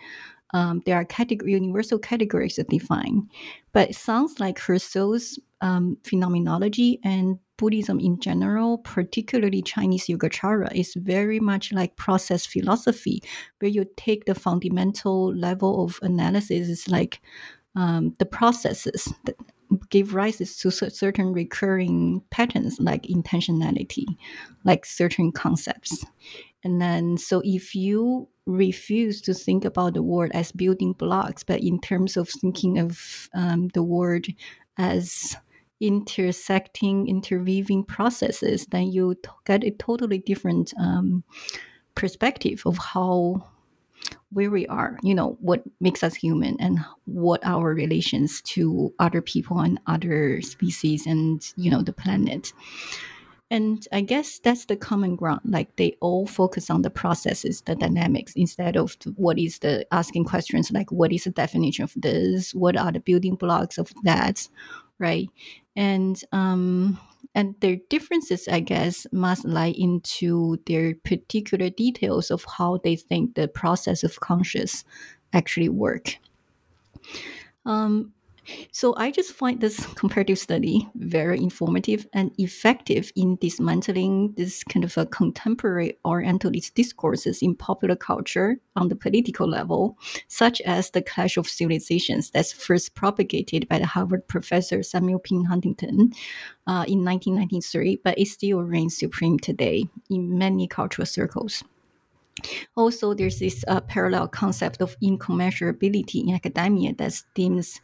[0.54, 3.30] Um, there are category, universal categories that define.
[3.74, 10.94] But it sounds like Husserl's um, phenomenology and Buddhism in general, particularly Chinese Yogacara, is
[10.96, 13.22] very much like process philosophy,
[13.60, 17.22] where you take the fundamental level of analysis, is like
[17.76, 19.36] um, the processes that
[19.90, 24.06] give rise to certain recurring patterns, like intentionality,
[24.64, 26.06] like certain concepts.
[26.64, 31.62] And then, so if you refuse to think about the world as building blocks, but
[31.62, 34.26] in terms of thinking of um, the world
[34.78, 35.36] as
[35.86, 41.24] intersecting, interweaving processes, then you get a totally different um,
[41.94, 43.48] perspective of how
[44.32, 49.22] where we are, you know, what makes us human and what our relations to other
[49.22, 52.52] people and other species and, you know, the planet.
[53.50, 55.42] And I guess that's the common ground.
[55.46, 60.26] Like they all focus on the processes, the dynamics, instead of what is the asking
[60.26, 62.54] questions like, what is the definition of this?
[62.54, 64.48] What are the building blocks of that?
[64.98, 65.30] Right
[65.76, 67.00] and um,
[67.36, 73.36] and their differences, I guess, must lie into their particular details of how they think
[73.36, 74.86] the process of conscious
[75.34, 76.18] actually work.
[77.66, 78.14] Um,
[78.72, 84.84] so I just find this comparative study very informative and effective in dismantling this kind
[84.84, 91.02] of a contemporary Orientalist discourses in popular culture on the political level, such as the
[91.02, 96.12] clash of civilizations that's first propagated by the Harvard professor Samuel Pink Huntington
[96.68, 101.64] uh, in 1993, but it still reigns supreme today in many cultural circles.
[102.76, 107.80] Also, there's this uh, parallel concept of incommensurability in academia that deems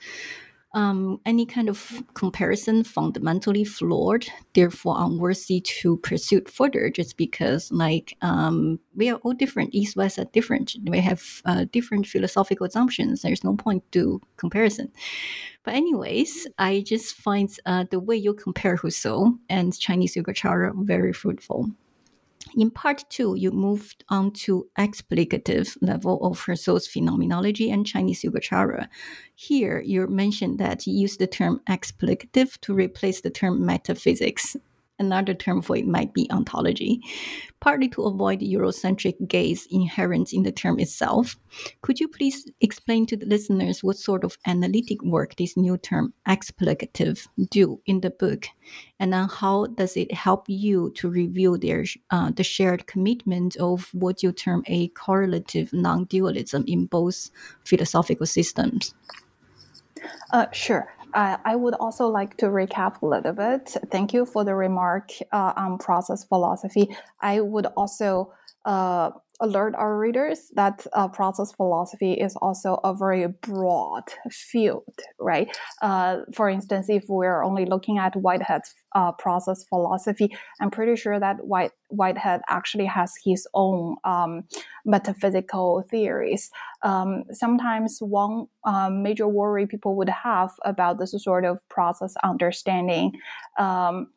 [0.74, 8.16] um, any kind of comparison fundamentally flawed, therefore unworthy to pursue further just because like
[8.22, 9.74] um, we are all different.
[9.74, 10.76] East West are different.
[10.86, 13.22] We have uh, different philosophical assumptions.
[13.22, 14.92] There's no point to comparison.
[15.64, 21.14] But anyways, I just find uh, the way you compare Husserl and Chinese Yogacara very
[21.14, 21.70] fruitful.
[22.56, 28.88] In part two, you moved on to explicative level of Husserl's phenomenology and Chinese Yogacara.
[29.36, 34.58] Here, you mentioned that you use the term explicative to replace the term metaphysics
[35.02, 37.02] Another term for it might be ontology,
[37.60, 41.36] partly to avoid Eurocentric gaze inherent in the term itself.
[41.82, 46.14] Could you please explain to the listeners what sort of analytic work this new term
[46.28, 48.46] explicative do in the book,
[49.00, 53.90] and then how does it help you to reveal their uh, the shared commitment of
[53.94, 57.32] what you term a correlative non-dualism in both
[57.66, 58.94] philosophical systems?
[60.32, 60.94] Uh, sure.
[61.13, 63.76] Uh, I would also like to recap a little bit.
[63.91, 66.95] Thank you for the remark uh, on process philosophy.
[67.21, 68.34] I would also
[68.65, 69.12] uh,
[69.42, 75.50] alert our readers that uh, process philosophy is also a very broad field, right?
[75.82, 80.30] Uh, for instance, if we're only looking at Whitehead's uh, process philosophy,
[80.62, 84.44] I'm pretty sure that White, Whitehead actually has his own um,
[84.86, 86.50] metaphysical theories.
[86.84, 93.14] Um, sometimes one um, major worry people would have about this sort of process understanding
[93.58, 94.08] um,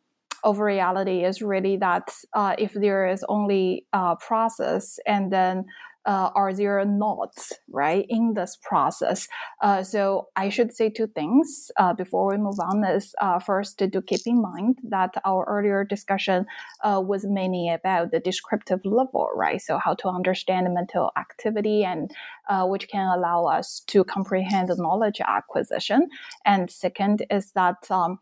[0.44, 5.64] of reality is really that uh, if there is only a process and then
[6.06, 9.28] uh, are there knots, right, in this process?
[9.62, 12.84] Uh, so I should say two things uh, before we move on.
[12.84, 16.46] Is uh, first to keep in mind that our earlier discussion
[16.82, 19.60] uh, was mainly about the descriptive level, right?
[19.60, 22.10] So how to understand mental activity and
[22.48, 26.08] uh, which can allow us to comprehend the knowledge acquisition.
[26.44, 28.18] And second is that um,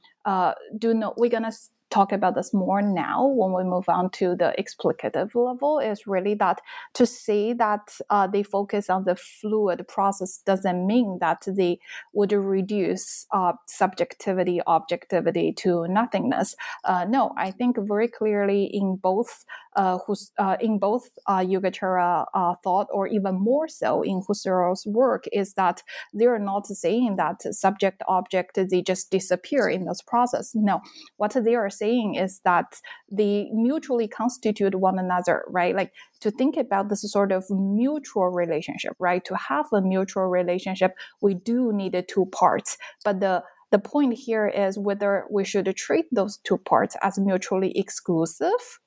[0.78, 1.52] do know we're gonna
[1.92, 6.34] talk about this more now when we move on to the explicative level is really
[6.34, 6.60] that
[6.94, 11.78] to say that uh, they focus on the fluid process doesn't mean that they
[12.14, 16.56] would reduce uh, subjectivity, objectivity to nothingness.
[16.84, 19.44] Uh, no, I think very clearly in both
[19.76, 24.86] uh, who's, uh, in both uh, Yogacara uh, thought, or even more so in Husserl's
[24.86, 30.52] work, is that they're not saying that subject object they just disappear in this process.
[30.54, 30.80] No,
[31.16, 35.74] what they are saying is that they mutually constitute one another, right?
[35.74, 39.24] Like to think about this sort of mutual relationship, right?
[39.24, 44.46] To have a mutual relationship, we do need two parts, but the the point here
[44.46, 48.80] is whether we should treat those two parts as mutually exclusive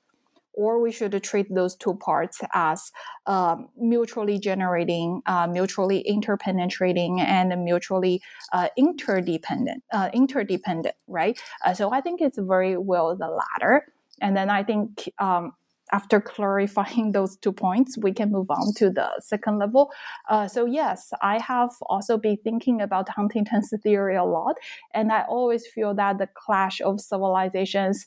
[0.56, 2.90] or we should treat those two parts as
[3.26, 8.20] um, mutually generating, uh, mutually interpenetrating, and mutually
[8.52, 9.84] uh, interdependent.
[9.92, 11.38] Uh, interdependent, right?
[11.64, 13.86] Uh, so I think it's very well the latter.
[14.20, 15.52] And then I think um,
[15.92, 19.90] after clarifying those two points, we can move on to the second level.
[20.28, 24.56] Uh, so, yes, I have also been thinking about Huntington's theory a lot,
[24.94, 28.06] and I always feel that the clash of civilizations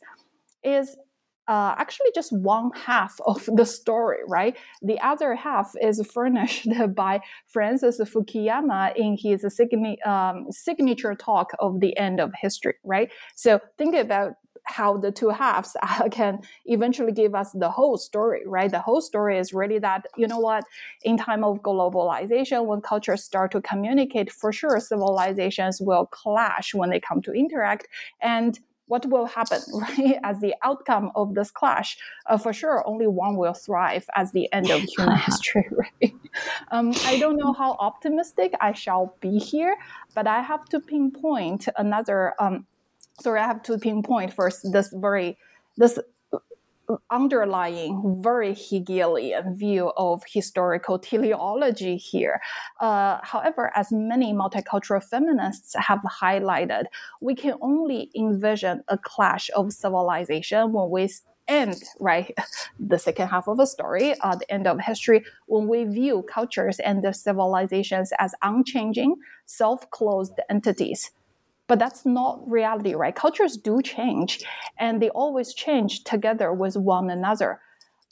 [0.64, 0.98] is
[1.50, 4.56] uh, actually just one half of the story, right?
[4.82, 11.82] The other half is furnished by Francis Fukuyama in his signi- um, signature talk of
[11.82, 13.12] the end of history, right?
[13.36, 14.34] So think about
[14.66, 15.76] how the two halves
[16.12, 18.70] can eventually give us the whole story, right?
[18.70, 20.64] The whole story is really that, you know what,
[21.04, 26.92] in time of globalization, when cultures start to communicate, for sure, civilizations will clash when
[26.92, 27.88] they come to interact.
[28.22, 30.18] And what will happen, right?
[30.24, 34.52] As the outcome of this clash, uh, for sure, only one will thrive as the
[34.52, 36.14] end of human history, right?
[36.72, 39.78] Um, I don't know how optimistic I shall be here,
[40.16, 42.34] but I have to pinpoint another.
[42.40, 42.66] Um,
[43.22, 45.38] sorry, I have to pinpoint first this very
[45.78, 45.98] this
[47.10, 52.42] underlying very Hegelian view of historical teleology here.
[52.80, 56.86] Uh, however, as many multicultural feminists have highlighted,
[57.22, 61.10] we can only envision a clash of civilization when we
[61.48, 62.34] end, right,
[62.80, 66.80] the second half of a story, uh, the end of history, when we view cultures
[66.80, 69.16] and the civilizations as unchanging,
[69.46, 71.12] self-closed entities
[71.70, 73.16] but that's not reality, right?
[73.16, 74.44] Cultures do change
[74.80, 77.62] and they always change together with one another.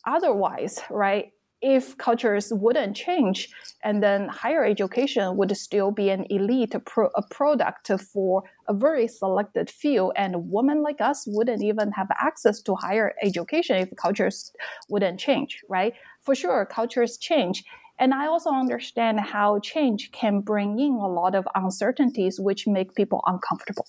[0.06, 3.50] Otherwise, right, if cultures wouldn't change
[3.84, 9.68] and then higher education would still be an elite pro- product for a very selected
[9.68, 14.52] few and women like us wouldn't even have access to higher education if cultures
[14.88, 17.64] wouldn't change right for sure cultures change
[18.00, 22.96] and I also understand how change can bring in a lot of uncertainties, which make
[22.96, 23.88] people uncomfortable.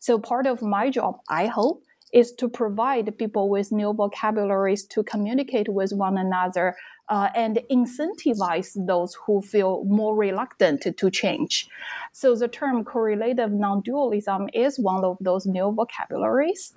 [0.00, 1.82] So part of my job, I hope,
[2.12, 6.76] is to provide people with new vocabularies to communicate with one another
[7.08, 11.68] uh, and incentivize those who feel more reluctant to change.
[12.12, 16.72] So the term correlative non-dualism is one of those new vocabularies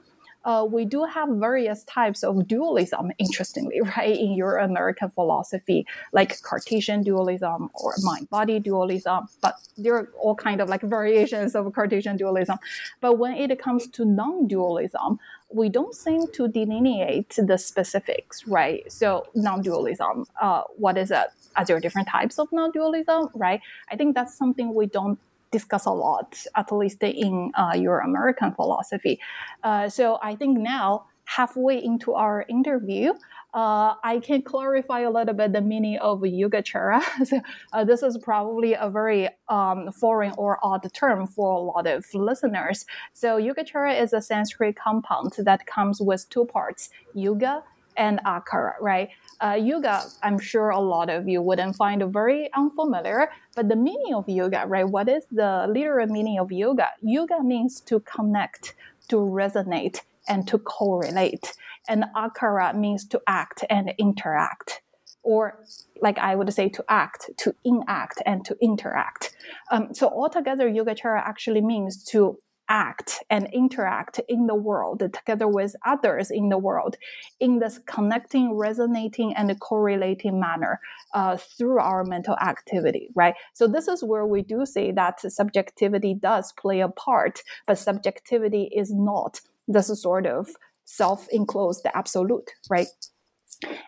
[0.49, 6.41] uh, we do have various types of dualism, interestingly, right, in your American philosophy, like
[6.41, 9.27] Cartesian dualism or mind-body dualism.
[9.41, 12.57] But there are all kind of like variations of Cartesian dualism.
[12.99, 15.19] But when it comes to non-dualism,
[15.51, 18.91] we don't seem to delineate the specifics, right?
[18.91, 21.27] So non-dualism, uh, what is it?
[21.57, 23.61] Are there different types of non-dualism, right?
[23.91, 25.19] I think that's something we don't
[25.51, 29.19] discuss a lot, at least in uh, your American philosophy.
[29.63, 33.13] Uh, so I think now, halfway into our interview,
[33.53, 37.01] uh, I can clarify a little bit the meaning of Yogacara.
[37.25, 37.41] so,
[37.73, 42.05] uh, this is probably a very um, foreign or odd term for a lot of
[42.13, 42.85] listeners.
[43.13, 47.63] So Yogacara is a Sanskrit compound that comes with two parts, yoga
[47.99, 49.09] and akara, right?
[49.41, 54.15] Uh, yoga, I'm sure a lot of you wouldn't find very unfamiliar, but the meaning
[54.15, 54.87] of yoga, right?
[54.87, 56.89] What is the literal meaning of yoga?
[57.01, 58.73] Yoga means to connect,
[59.09, 61.53] to resonate, and to correlate.
[61.87, 64.81] And akara means to act and interact.
[65.21, 65.59] Or,
[66.01, 69.35] like I would say, to act, to enact, and to interact.
[69.69, 72.39] Um, so, altogether, Yogacara actually means to
[72.69, 76.95] act and interact in the world together with others in the world
[77.39, 80.79] in this connecting, resonating, and correlating manner
[81.13, 83.33] uh, through our mental activity, right?
[83.53, 88.69] So this is where we do say that subjectivity does play a part, but subjectivity
[88.75, 90.49] is not this sort of
[90.85, 92.87] self-enclosed absolute, right?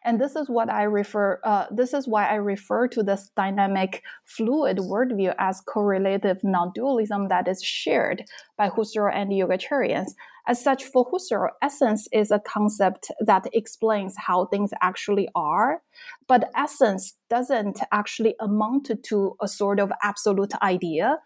[0.04, 1.40] And this is what I refer.
[1.44, 7.48] Uh, this is why I refer to this dynamic, fluid worldview as correlative non-dualism that
[7.48, 8.24] is shared
[8.58, 10.12] by Husserl and Yogačarians.
[10.52, 15.82] As such, for Husserl, essence is a concept that explains how things actually are,
[16.28, 21.20] but essence doesn't actually amount to a sort of absolute idea.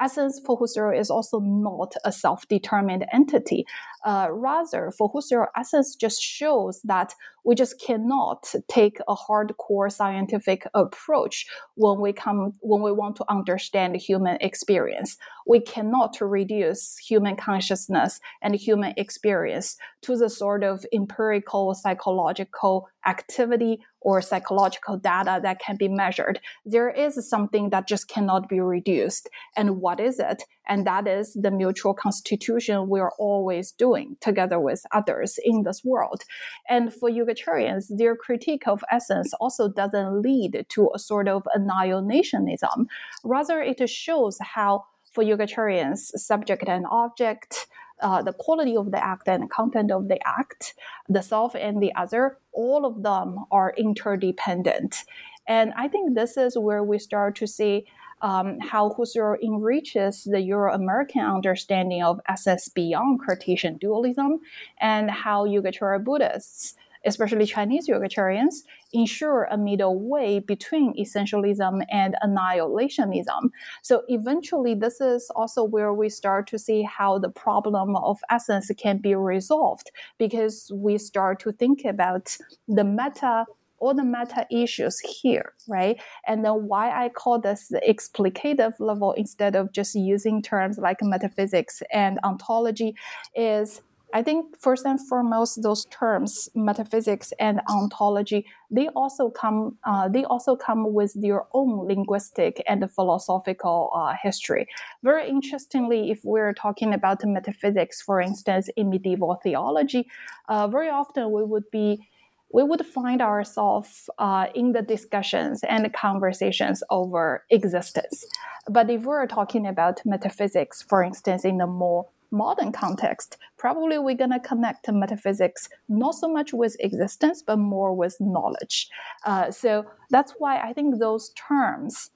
[0.00, 3.64] Essence for Husserl is also not a self-determined entity.
[4.04, 7.14] Uh, rather, for Husserl, essence just shows that
[7.44, 13.24] we just cannot take a hardcore scientific approach when we come when we want to
[13.28, 15.18] understand human experience.
[15.46, 23.80] We cannot reduce human consciousness and human experience to the sort of empirical psychological activity
[24.00, 26.40] or psychological data that can be measured.
[26.64, 29.28] There is something that just cannot be reduced.
[29.56, 30.44] And what is it?
[30.68, 36.22] And that is the mutual constitution we're always doing together with others in this world.
[36.68, 42.86] And for Yogačarians, their critique of essence also doesn't lead to a sort of annihilationism.
[43.24, 47.66] Rather, it shows how for Yogačarians, subject and object,
[48.00, 50.74] uh, the quality of the act and the content of the act,
[51.08, 55.04] the self and the other, all of them are interdependent.
[55.46, 57.86] And I think this is where we start to see
[58.22, 64.40] um, how Husserl enriches the Euro American understanding of essence beyond Cartesian dualism,
[64.80, 66.74] and how Yogacara Buddhists
[67.04, 73.50] especially Chinese Yogačarians, ensure a middle way between essentialism and annihilationism.
[73.82, 78.70] So eventually, this is also where we start to see how the problem of essence
[78.76, 82.36] can be resolved because we start to think about
[82.68, 83.46] the meta
[83.82, 86.00] all the meta issues here, right?
[86.28, 90.98] And then why I call this the explicative level instead of just using terms like
[91.02, 92.94] metaphysics and ontology
[93.34, 93.82] is
[94.12, 100.24] I think first and foremost, those terms, metaphysics and ontology, they also come, uh, they
[100.24, 104.66] also come with their own linguistic and philosophical uh, history.
[105.02, 110.08] Very interestingly, if we're talking about metaphysics, for instance, in medieval theology,
[110.48, 112.08] uh, very often we would be
[112.54, 118.26] we would find ourselves uh, in the discussions and conversations over existence.
[118.68, 124.16] But if we're talking about metaphysics, for instance, in a more modern context, probably we're
[124.16, 128.88] going to connect metaphysics not so much with existence, but more with knowledge.
[129.24, 132.10] Uh, so that's why I think those terms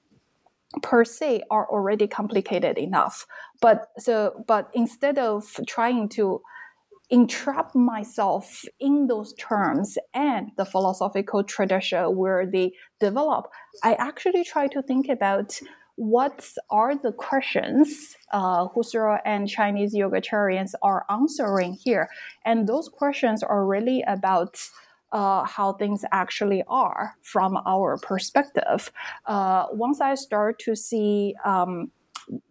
[0.81, 3.25] per se are already complicated enough.
[3.61, 6.41] But so, but instead of trying to
[7.09, 13.47] entrap myself in those terms and the philosophical tradition where they develop,
[13.83, 15.57] I actually try to think about
[15.97, 22.07] what are the questions uh, Husserl and Chinese Yogačarians are answering here?
[22.45, 24.59] And those questions are really about
[25.11, 28.91] uh, how things actually are from our perspective.
[29.25, 31.91] Uh, once I start to see um,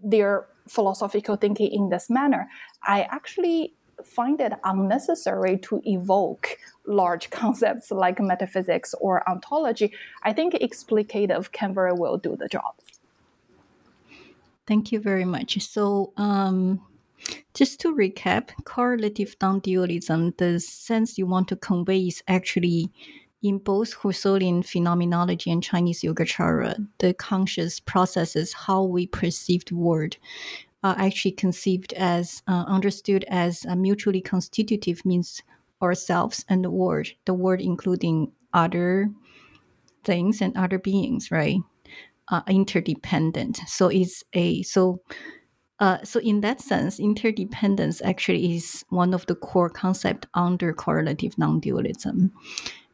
[0.03, 2.49] their philosophical thinking in this manner,
[2.83, 3.75] I actually
[4.05, 9.93] find it unnecessary to evoke large concepts like metaphysics or ontology.
[10.25, 12.75] I think explicative can very well do the job.
[14.67, 15.61] Thank you very much.
[15.61, 16.81] So, um,
[17.55, 22.93] just to recap, correlative non-dualism, the sense you want to convey is actually
[23.43, 30.17] in both Husserlian phenomenology and Chinese Yogacara, the conscious processes, how we perceive the world,
[30.83, 35.43] are actually conceived as, uh, understood as a mutually constitutive means
[35.83, 39.11] ourselves and the world, the world including other
[40.05, 41.61] things and other beings, right?
[42.29, 43.61] Uh, interdependent.
[43.67, 45.01] So it's a so.
[45.79, 51.37] Uh, so in that sense, interdependence actually is one of the core concept under correlative
[51.37, 52.33] non-dualism,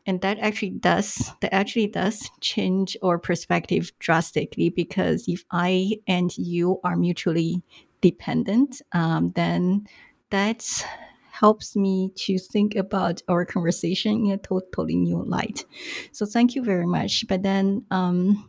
[0.04, 6.36] and that actually does that actually does change our perspective drastically because if I and
[6.36, 7.62] you are mutually
[8.00, 9.86] dependent, um, then
[10.30, 10.66] that
[11.30, 15.64] helps me to think about our conversation in a totally new light.
[16.10, 17.24] So thank you very much.
[17.28, 17.84] But then.
[17.92, 18.48] Um,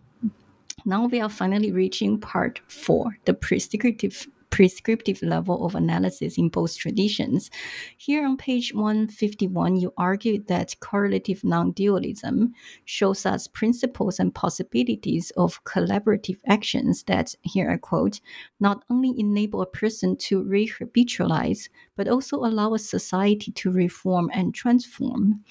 [0.86, 6.78] now we are finally reaching part four, the prescriptive prescriptive level of analysis in both
[6.78, 7.50] traditions.
[7.98, 12.54] Here on page 151, you argue that correlative non dualism
[12.86, 18.22] shows us principles and possibilities of collaborative actions that, here I quote,
[18.60, 24.54] not only enable a person to rehabitualize, but also allow a society to reform and
[24.54, 25.44] transform.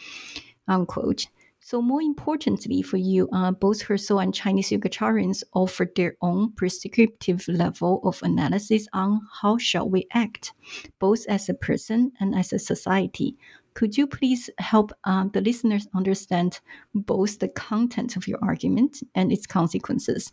[0.68, 1.26] Unquote.
[1.72, 7.48] So, more importantly for you, uh, both Husserl and Chinese Yogacarans offer their own prescriptive
[7.48, 10.52] level of analysis on how shall we act,
[10.98, 13.38] both as a person and as a society.
[13.72, 16.60] Could you please help uh, the listeners understand
[16.94, 20.30] both the content of your argument and its consequences?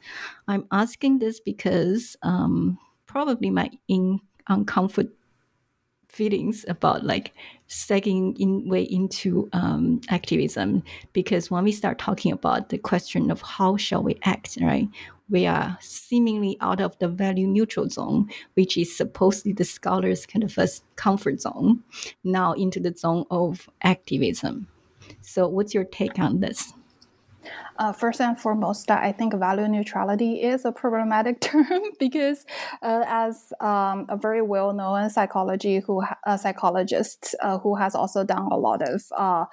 [0.50, 4.20] I'm asking this because um, probably my in
[4.50, 5.10] uncomfort
[6.10, 7.34] feelings about like
[7.70, 10.84] segging in way into um, activism.
[11.14, 14.88] Because when we start talking about the question of how shall we act right
[15.30, 20.44] we are seemingly out of the value neutral zone which is supposedly the scholars kind
[20.44, 21.84] of a comfort zone
[22.24, 24.68] now into the zone of activism.
[25.22, 26.74] So what's your take on this
[27.78, 32.46] uh, first and foremost, I think value neutrality is a problematic term because,
[32.82, 38.48] uh, as um, a very well-known psychology who a psychologist uh, who has also done
[38.52, 39.46] a lot of uh,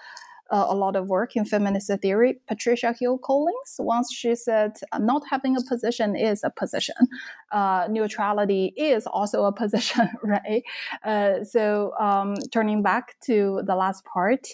[0.48, 3.76] uh, a lot of work in feminist theory, Patricia Hill Collins.
[3.78, 6.94] Once she said, "Not having a position is a position.
[7.50, 10.62] Uh, neutrality is also a position." right.
[11.46, 14.46] so, um, turning back to the last part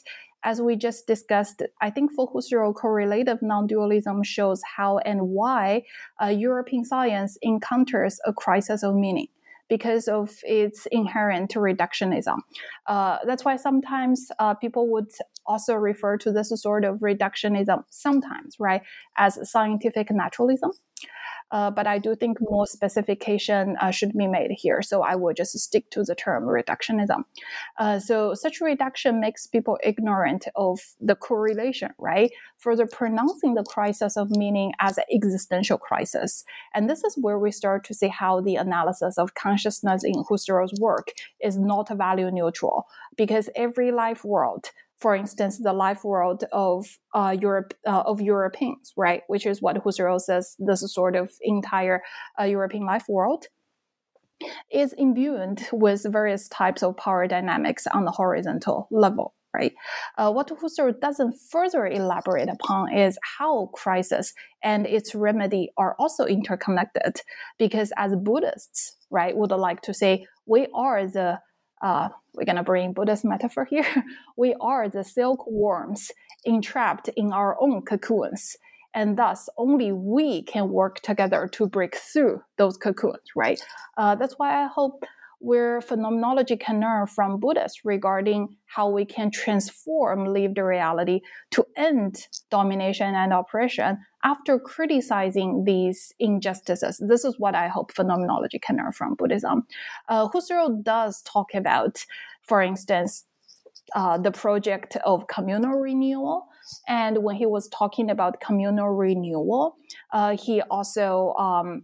[0.45, 5.85] as we just discussed, I think for Husserl, correlative non-dualism shows how and why
[6.23, 9.29] uh, European science encounters a crisis of meaning
[9.69, 12.39] because of its inherent reductionism.
[12.87, 15.11] Uh, that's why sometimes uh, people would
[15.47, 18.83] also refer to this sort of reductionism sometimes, right,
[19.17, 20.73] as scientific naturalism.
[21.53, 24.81] Uh, but I do think more specification uh, should be made here.
[24.83, 27.25] So I will just stick to the term reductionism.
[27.79, 32.31] Uh, so such reduction makes people ignorant of the correlation, right?
[32.59, 36.45] Further pronouncing the crisis of meaning as an existential crisis.
[36.75, 40.81] And this is where we start to see how the analysis of consciousness in Husserl's
[40.81, 42.87] work is not value neutral
[43.17, 44.71] because every life world
[45.03, 49.23] for instance, the life world of uh, Europe uh, of Europeans, right?
[49.27, 51.99] Which is what Husserl says this sort of entire
[52.41, 53.43] uh, European life world
[54.71, 59.35] is imbued with various types of power dynamics on the horizontal level.
[59.55, 59.75] Right.
[60.17, 64.33] Uh, what Husserl doesn't further elaborate upon is how crisis
[64.63, 67.21] and its remedy are also interconnected,
[67.59, 71.39] because as Buddhists, right, would like to say we are the
[71.83, 73.87] uh, we're going to bring Buddha's metaphor here.
[74.37, 76.11] we are the silkworms
[76.45, 78.57] entrapped in our own cocoons.
[78.95, 83.61] And thus, only we can work together to break through those cocoons, right?
[83.97, 85.05] Uh, that's why I hope
[85.43, 91.21] where phenomenology can learn from Buddhists regarding how we can transform lived reality
[91.51, 97.03] to end domination and oppression after criticizing these injustices.
[97.07, 99.67] This is what I hope phenomenology can learn from Buddhism.
[100.09, 102.07] Uh, Husserl does talk about,
[102.43, 103.25] for instance,
[103.97, 106.47] uh, the project of communal renewal.
[106.87, 109.77] And when he was talking about communal renewal,
[110.13, 111.83] uh, he also um,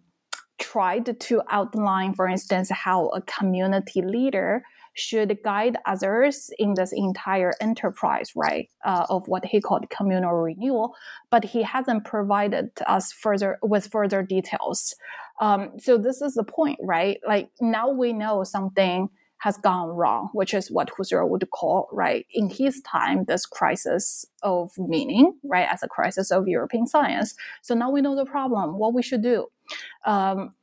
[0.59, 4.63] tried to outline, for instance, how a community leader
[4.95, 10.95] should guide others in this entire enterprise, right, uh, of what he called communal renewal.
[11.31, 14.97] But he hasn't provided us further with further details.
[15.41, 17.21] Um, so this is the point, right?
[17.27, 22.27] Like now we know something has gone wrong, which is what Husserl would call, right,
[22.33, 27.35] in his time, this crisis of meaning, right, as a crisis of European science.
[27.63, 29.47] So now we know the problem, what we should do.
[30.05, 30.55] Um,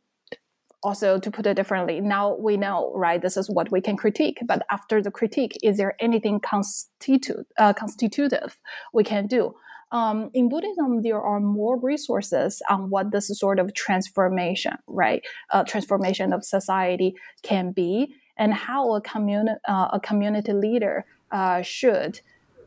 [0.86, 4.38] also to put it differently now we know right this is what we can critique
[4.45, 8.60] but after the critique is there anything constitute uh, constitutive
[8.93, 9.56] we can do?
[9.91, 15.64] Um, in buddhism there are more resources on what this sort of transformation right uh,
[15.64, 22.22] transformation of society can be and how a, communi- uh, a community leader uh, should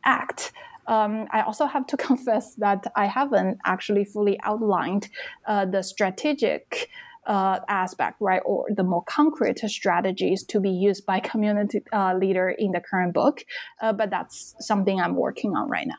[0.05, 0.53] act
[0.89, 5.09] um, I also have to confess that I haven't actually fully outlined
[5.47, 6.91] uh, the strategic
[7.27, 12.49] uh, aspect, right, or the more concrete strategies to be used by community uh, leader
[12.49, 13.45] in the current book.
[13.81, 15.95] Uh, but that's something I'm working on right now.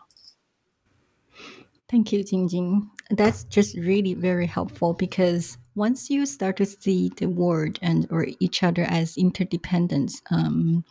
[1.88, 2.88] Thank you, Jingjing.
[3.10, 8.28] That's just really very helpful because once you start to see the world and or
[8.40, 10.84] each other as interdependence, um,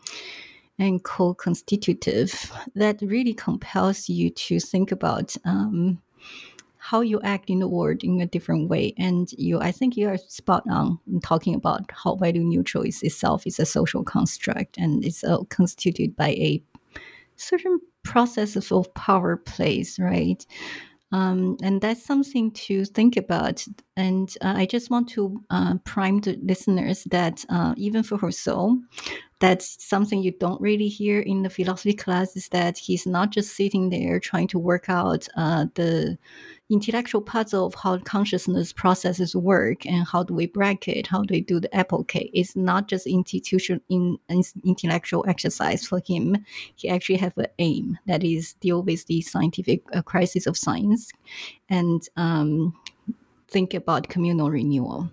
[0.79, 6.01] and co-constitutive, that really compels you to think about um,
[6.79, 8.95] how you act in the world in a different way.
[8.97, 13.03] And you, I think you are spot on in talking about how value neutral is
[13.03, 16.63] itself is a social construct and it's uh, constituted by a
[17.37, 20.45] certain processes of power plays, right?
[21.11, 23.65] Um, and that's something to think about.
[23.97, 28.81] And uh, I just want to uh, prime the listeners that uh, even for Husserl,
[29.41, 33.55] that's something you don't really hear in the philosophy class is that he's not just
[33.55, 36.19] sitting there trying to work out uh, the
[36.71, 41.41] intellectual puzzle of how consciousness processes work and how do we bracket, how do we
[41.41, 42.31] do the epoché.
[42.35, 46.45] It's not just institution in, in intellectual exercise for him.
[46.75, 51.13] He actually have an aim that is deal with the scientific uh, crisis of science
[51.71, 52.75] and um,
[53.47, 55.11] think about communal renewal.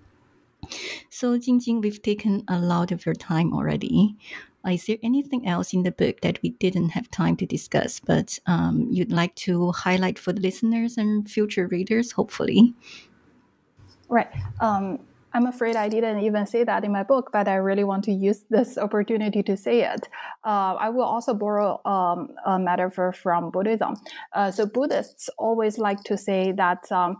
[1.10, 4.16] So, Jingjing, we've taken a lot of your time already.
[4.68, 8.40] Is there anything else in the book that we didn't have time to discuss, but
[8.48, 12.74] um, you'd like to highlight for the listeners and future readers, hopefully?
[14.10, 14.30] Right.
[14.60, 15.00] Um,
[15.36, 18.12] I'm afraid I didn't even say that in my book, but I really want to
[18.14, 20.08] use this opportunity to say it.
[20.46, 23.96] Uh, I will also borrow um, a metaphor from Buddhism.
[24.32, 27.18] Uh, so Buddhists always like to say that um,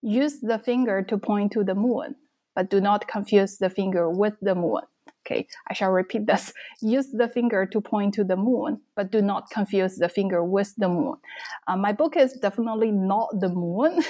[0.00, 2.16] use the finger to point to the moon,
[2.58, 4.82] but do not confuse the finger with the moon.
[5.24, 6.52] Okay, I shall repeat this.
[6.82, 10.74] Use the finger to point to the moon, but do not confuse the finger with
[10.76, 11.18] the moon.
[11.68, 14.02] Uh, my book is definitely not the moon.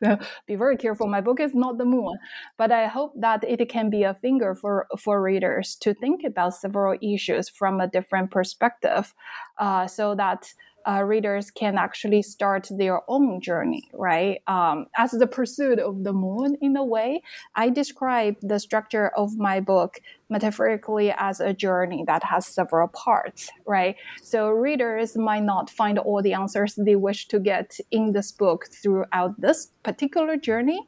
[0.46, 1.08] be very careful.
[1.08, 2.16] My book is not the moon,
[2.56, 6.54] but I hope that it can be a finger for, for readers to think about
[6.54, 9.12] several issues from a different perspective
[9.58, 10.54] uh, so that
[10.86, 14.40] uh, readers can actually start their own journey, right?
[14.46, 17.22] Um, as the pursuit of the moon, in a way,
[17.54, 20.00] I describe the structure of my book
[20.30, 23.96] metaphorically as a journey that has several parts, right?
[24.22, 28.66] So readers might not find all the answers they wish to get in this book
[28.72, 30.80] throughout this particular journey,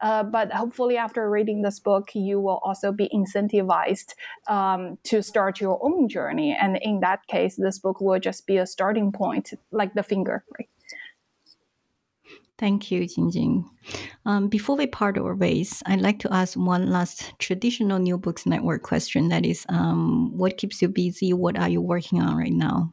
[0.00, 4.14] uh, but hopefully after reading this book, you will also be incentivized
[4.48, 6.56] um, to start your own journey.
[6.60, 10.44] And in that case, this book will just be a starting point, like the finger,
[10.58, 10.68] right?
[12.60, 13.64] Thank you, Jingjing.
[14.26, 18.44] Um, before we part our ways, I'd like to ask one last traditional New Books
[18.44, 19.30] Network question.
[19.30, 21.32] That is, um, what keeps you busy?
[21.32, 22.92] What are you working on right now?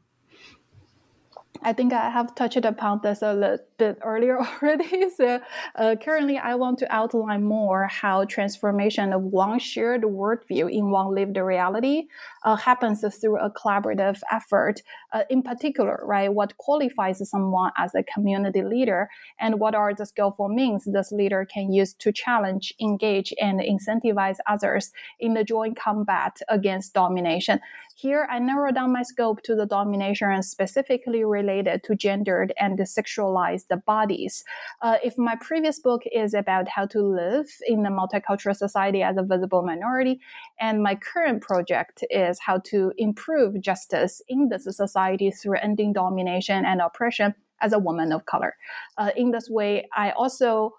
[1.63, 5.07] I think I have touched upon this a little bit earlier already.
[5.17, 5.39] So,
[5.75, 11.15] uh, currently, I want to outline more how transformation of one shared worldview in one
[11.15, 12.07] lived reality
[12.43, 14.81] uh, happens through a collaborative effort.
[15.11, 20.05] Uh, in particular, right, what qualifies someone as a community leader, and what are the
[20.05, 25.77] skillful means this leader can use to challenge, engage, and incentivize others in the joint
[25.79, 27.59] combat against domination.
[27.95, 32.77] Here, I narrow down my scope to the domination and specifically related to gendered and
[32.79, 34.43] sexualized bodies.
[34.81, 39.17] Uh, if my previous book is about how to live in a multicultural society as
[39.17, 40.19] a visible minority,
[40.59, 46.65] and my current project is how to improve justice in this society through ending domination
[46.65, 48.55] and oppression as a woman of color.
[48.97, 50.73] Uh, in this way, I also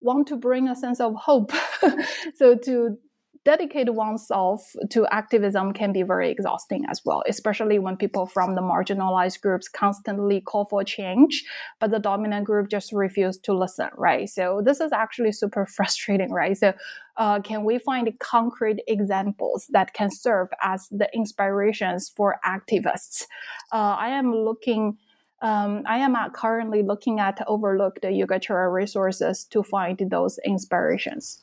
[0.00, 1.52] want to bring a sense of hope.
[2.34, 2.98] so to
[3.44, 8.60] dedicate oneself to activism can be very exhausting as well, especially when people from the
[8.60, 11.44] marginalized groups constantly call for change,
[11.80, 14.28] but the dominant group just refuse to listen, right?
[14.28, 16.56] So this is actually super frustrating, right?
[16.56, 16.72] So
[17.16, 23.24] uh, can we find concrete examples that can serve as the inspirations for activists?
[23.72, 24.98] Uh, I am looking.
[25.40, 31.42] Um, I am currently looking at overlooked Yogacara resources to find those inspirations.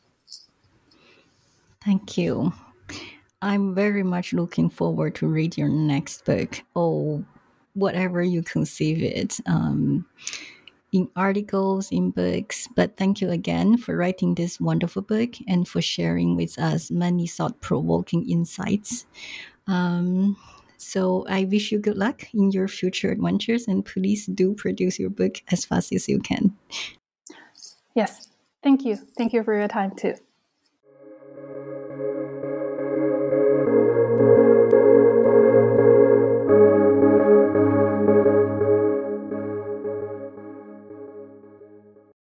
[1.84, 2.54] Thank you.
[3.42, 7.24] I'm very much looking forward to read your next book or
[7.74, 9.40] whatever you conceive it.
[9.46, 10.06] Um,
[10.92, 12.68] in articles, in books.
[12.76, 17.28] But thank you again for writing this wonderful book and for sharing with us many
[17.28, 19.06] thought provoking insights.
[19.68, 20.38] Um,
[20.78, 25.10] so I wish you good luck in your future adventures and please do produce your
[25.10, 26.56] book as fast as you can.
[27.96, 28.28] Yes.
[28.64, 28.96] Thank you.
[28.96, 30.16] Thank you for your time too.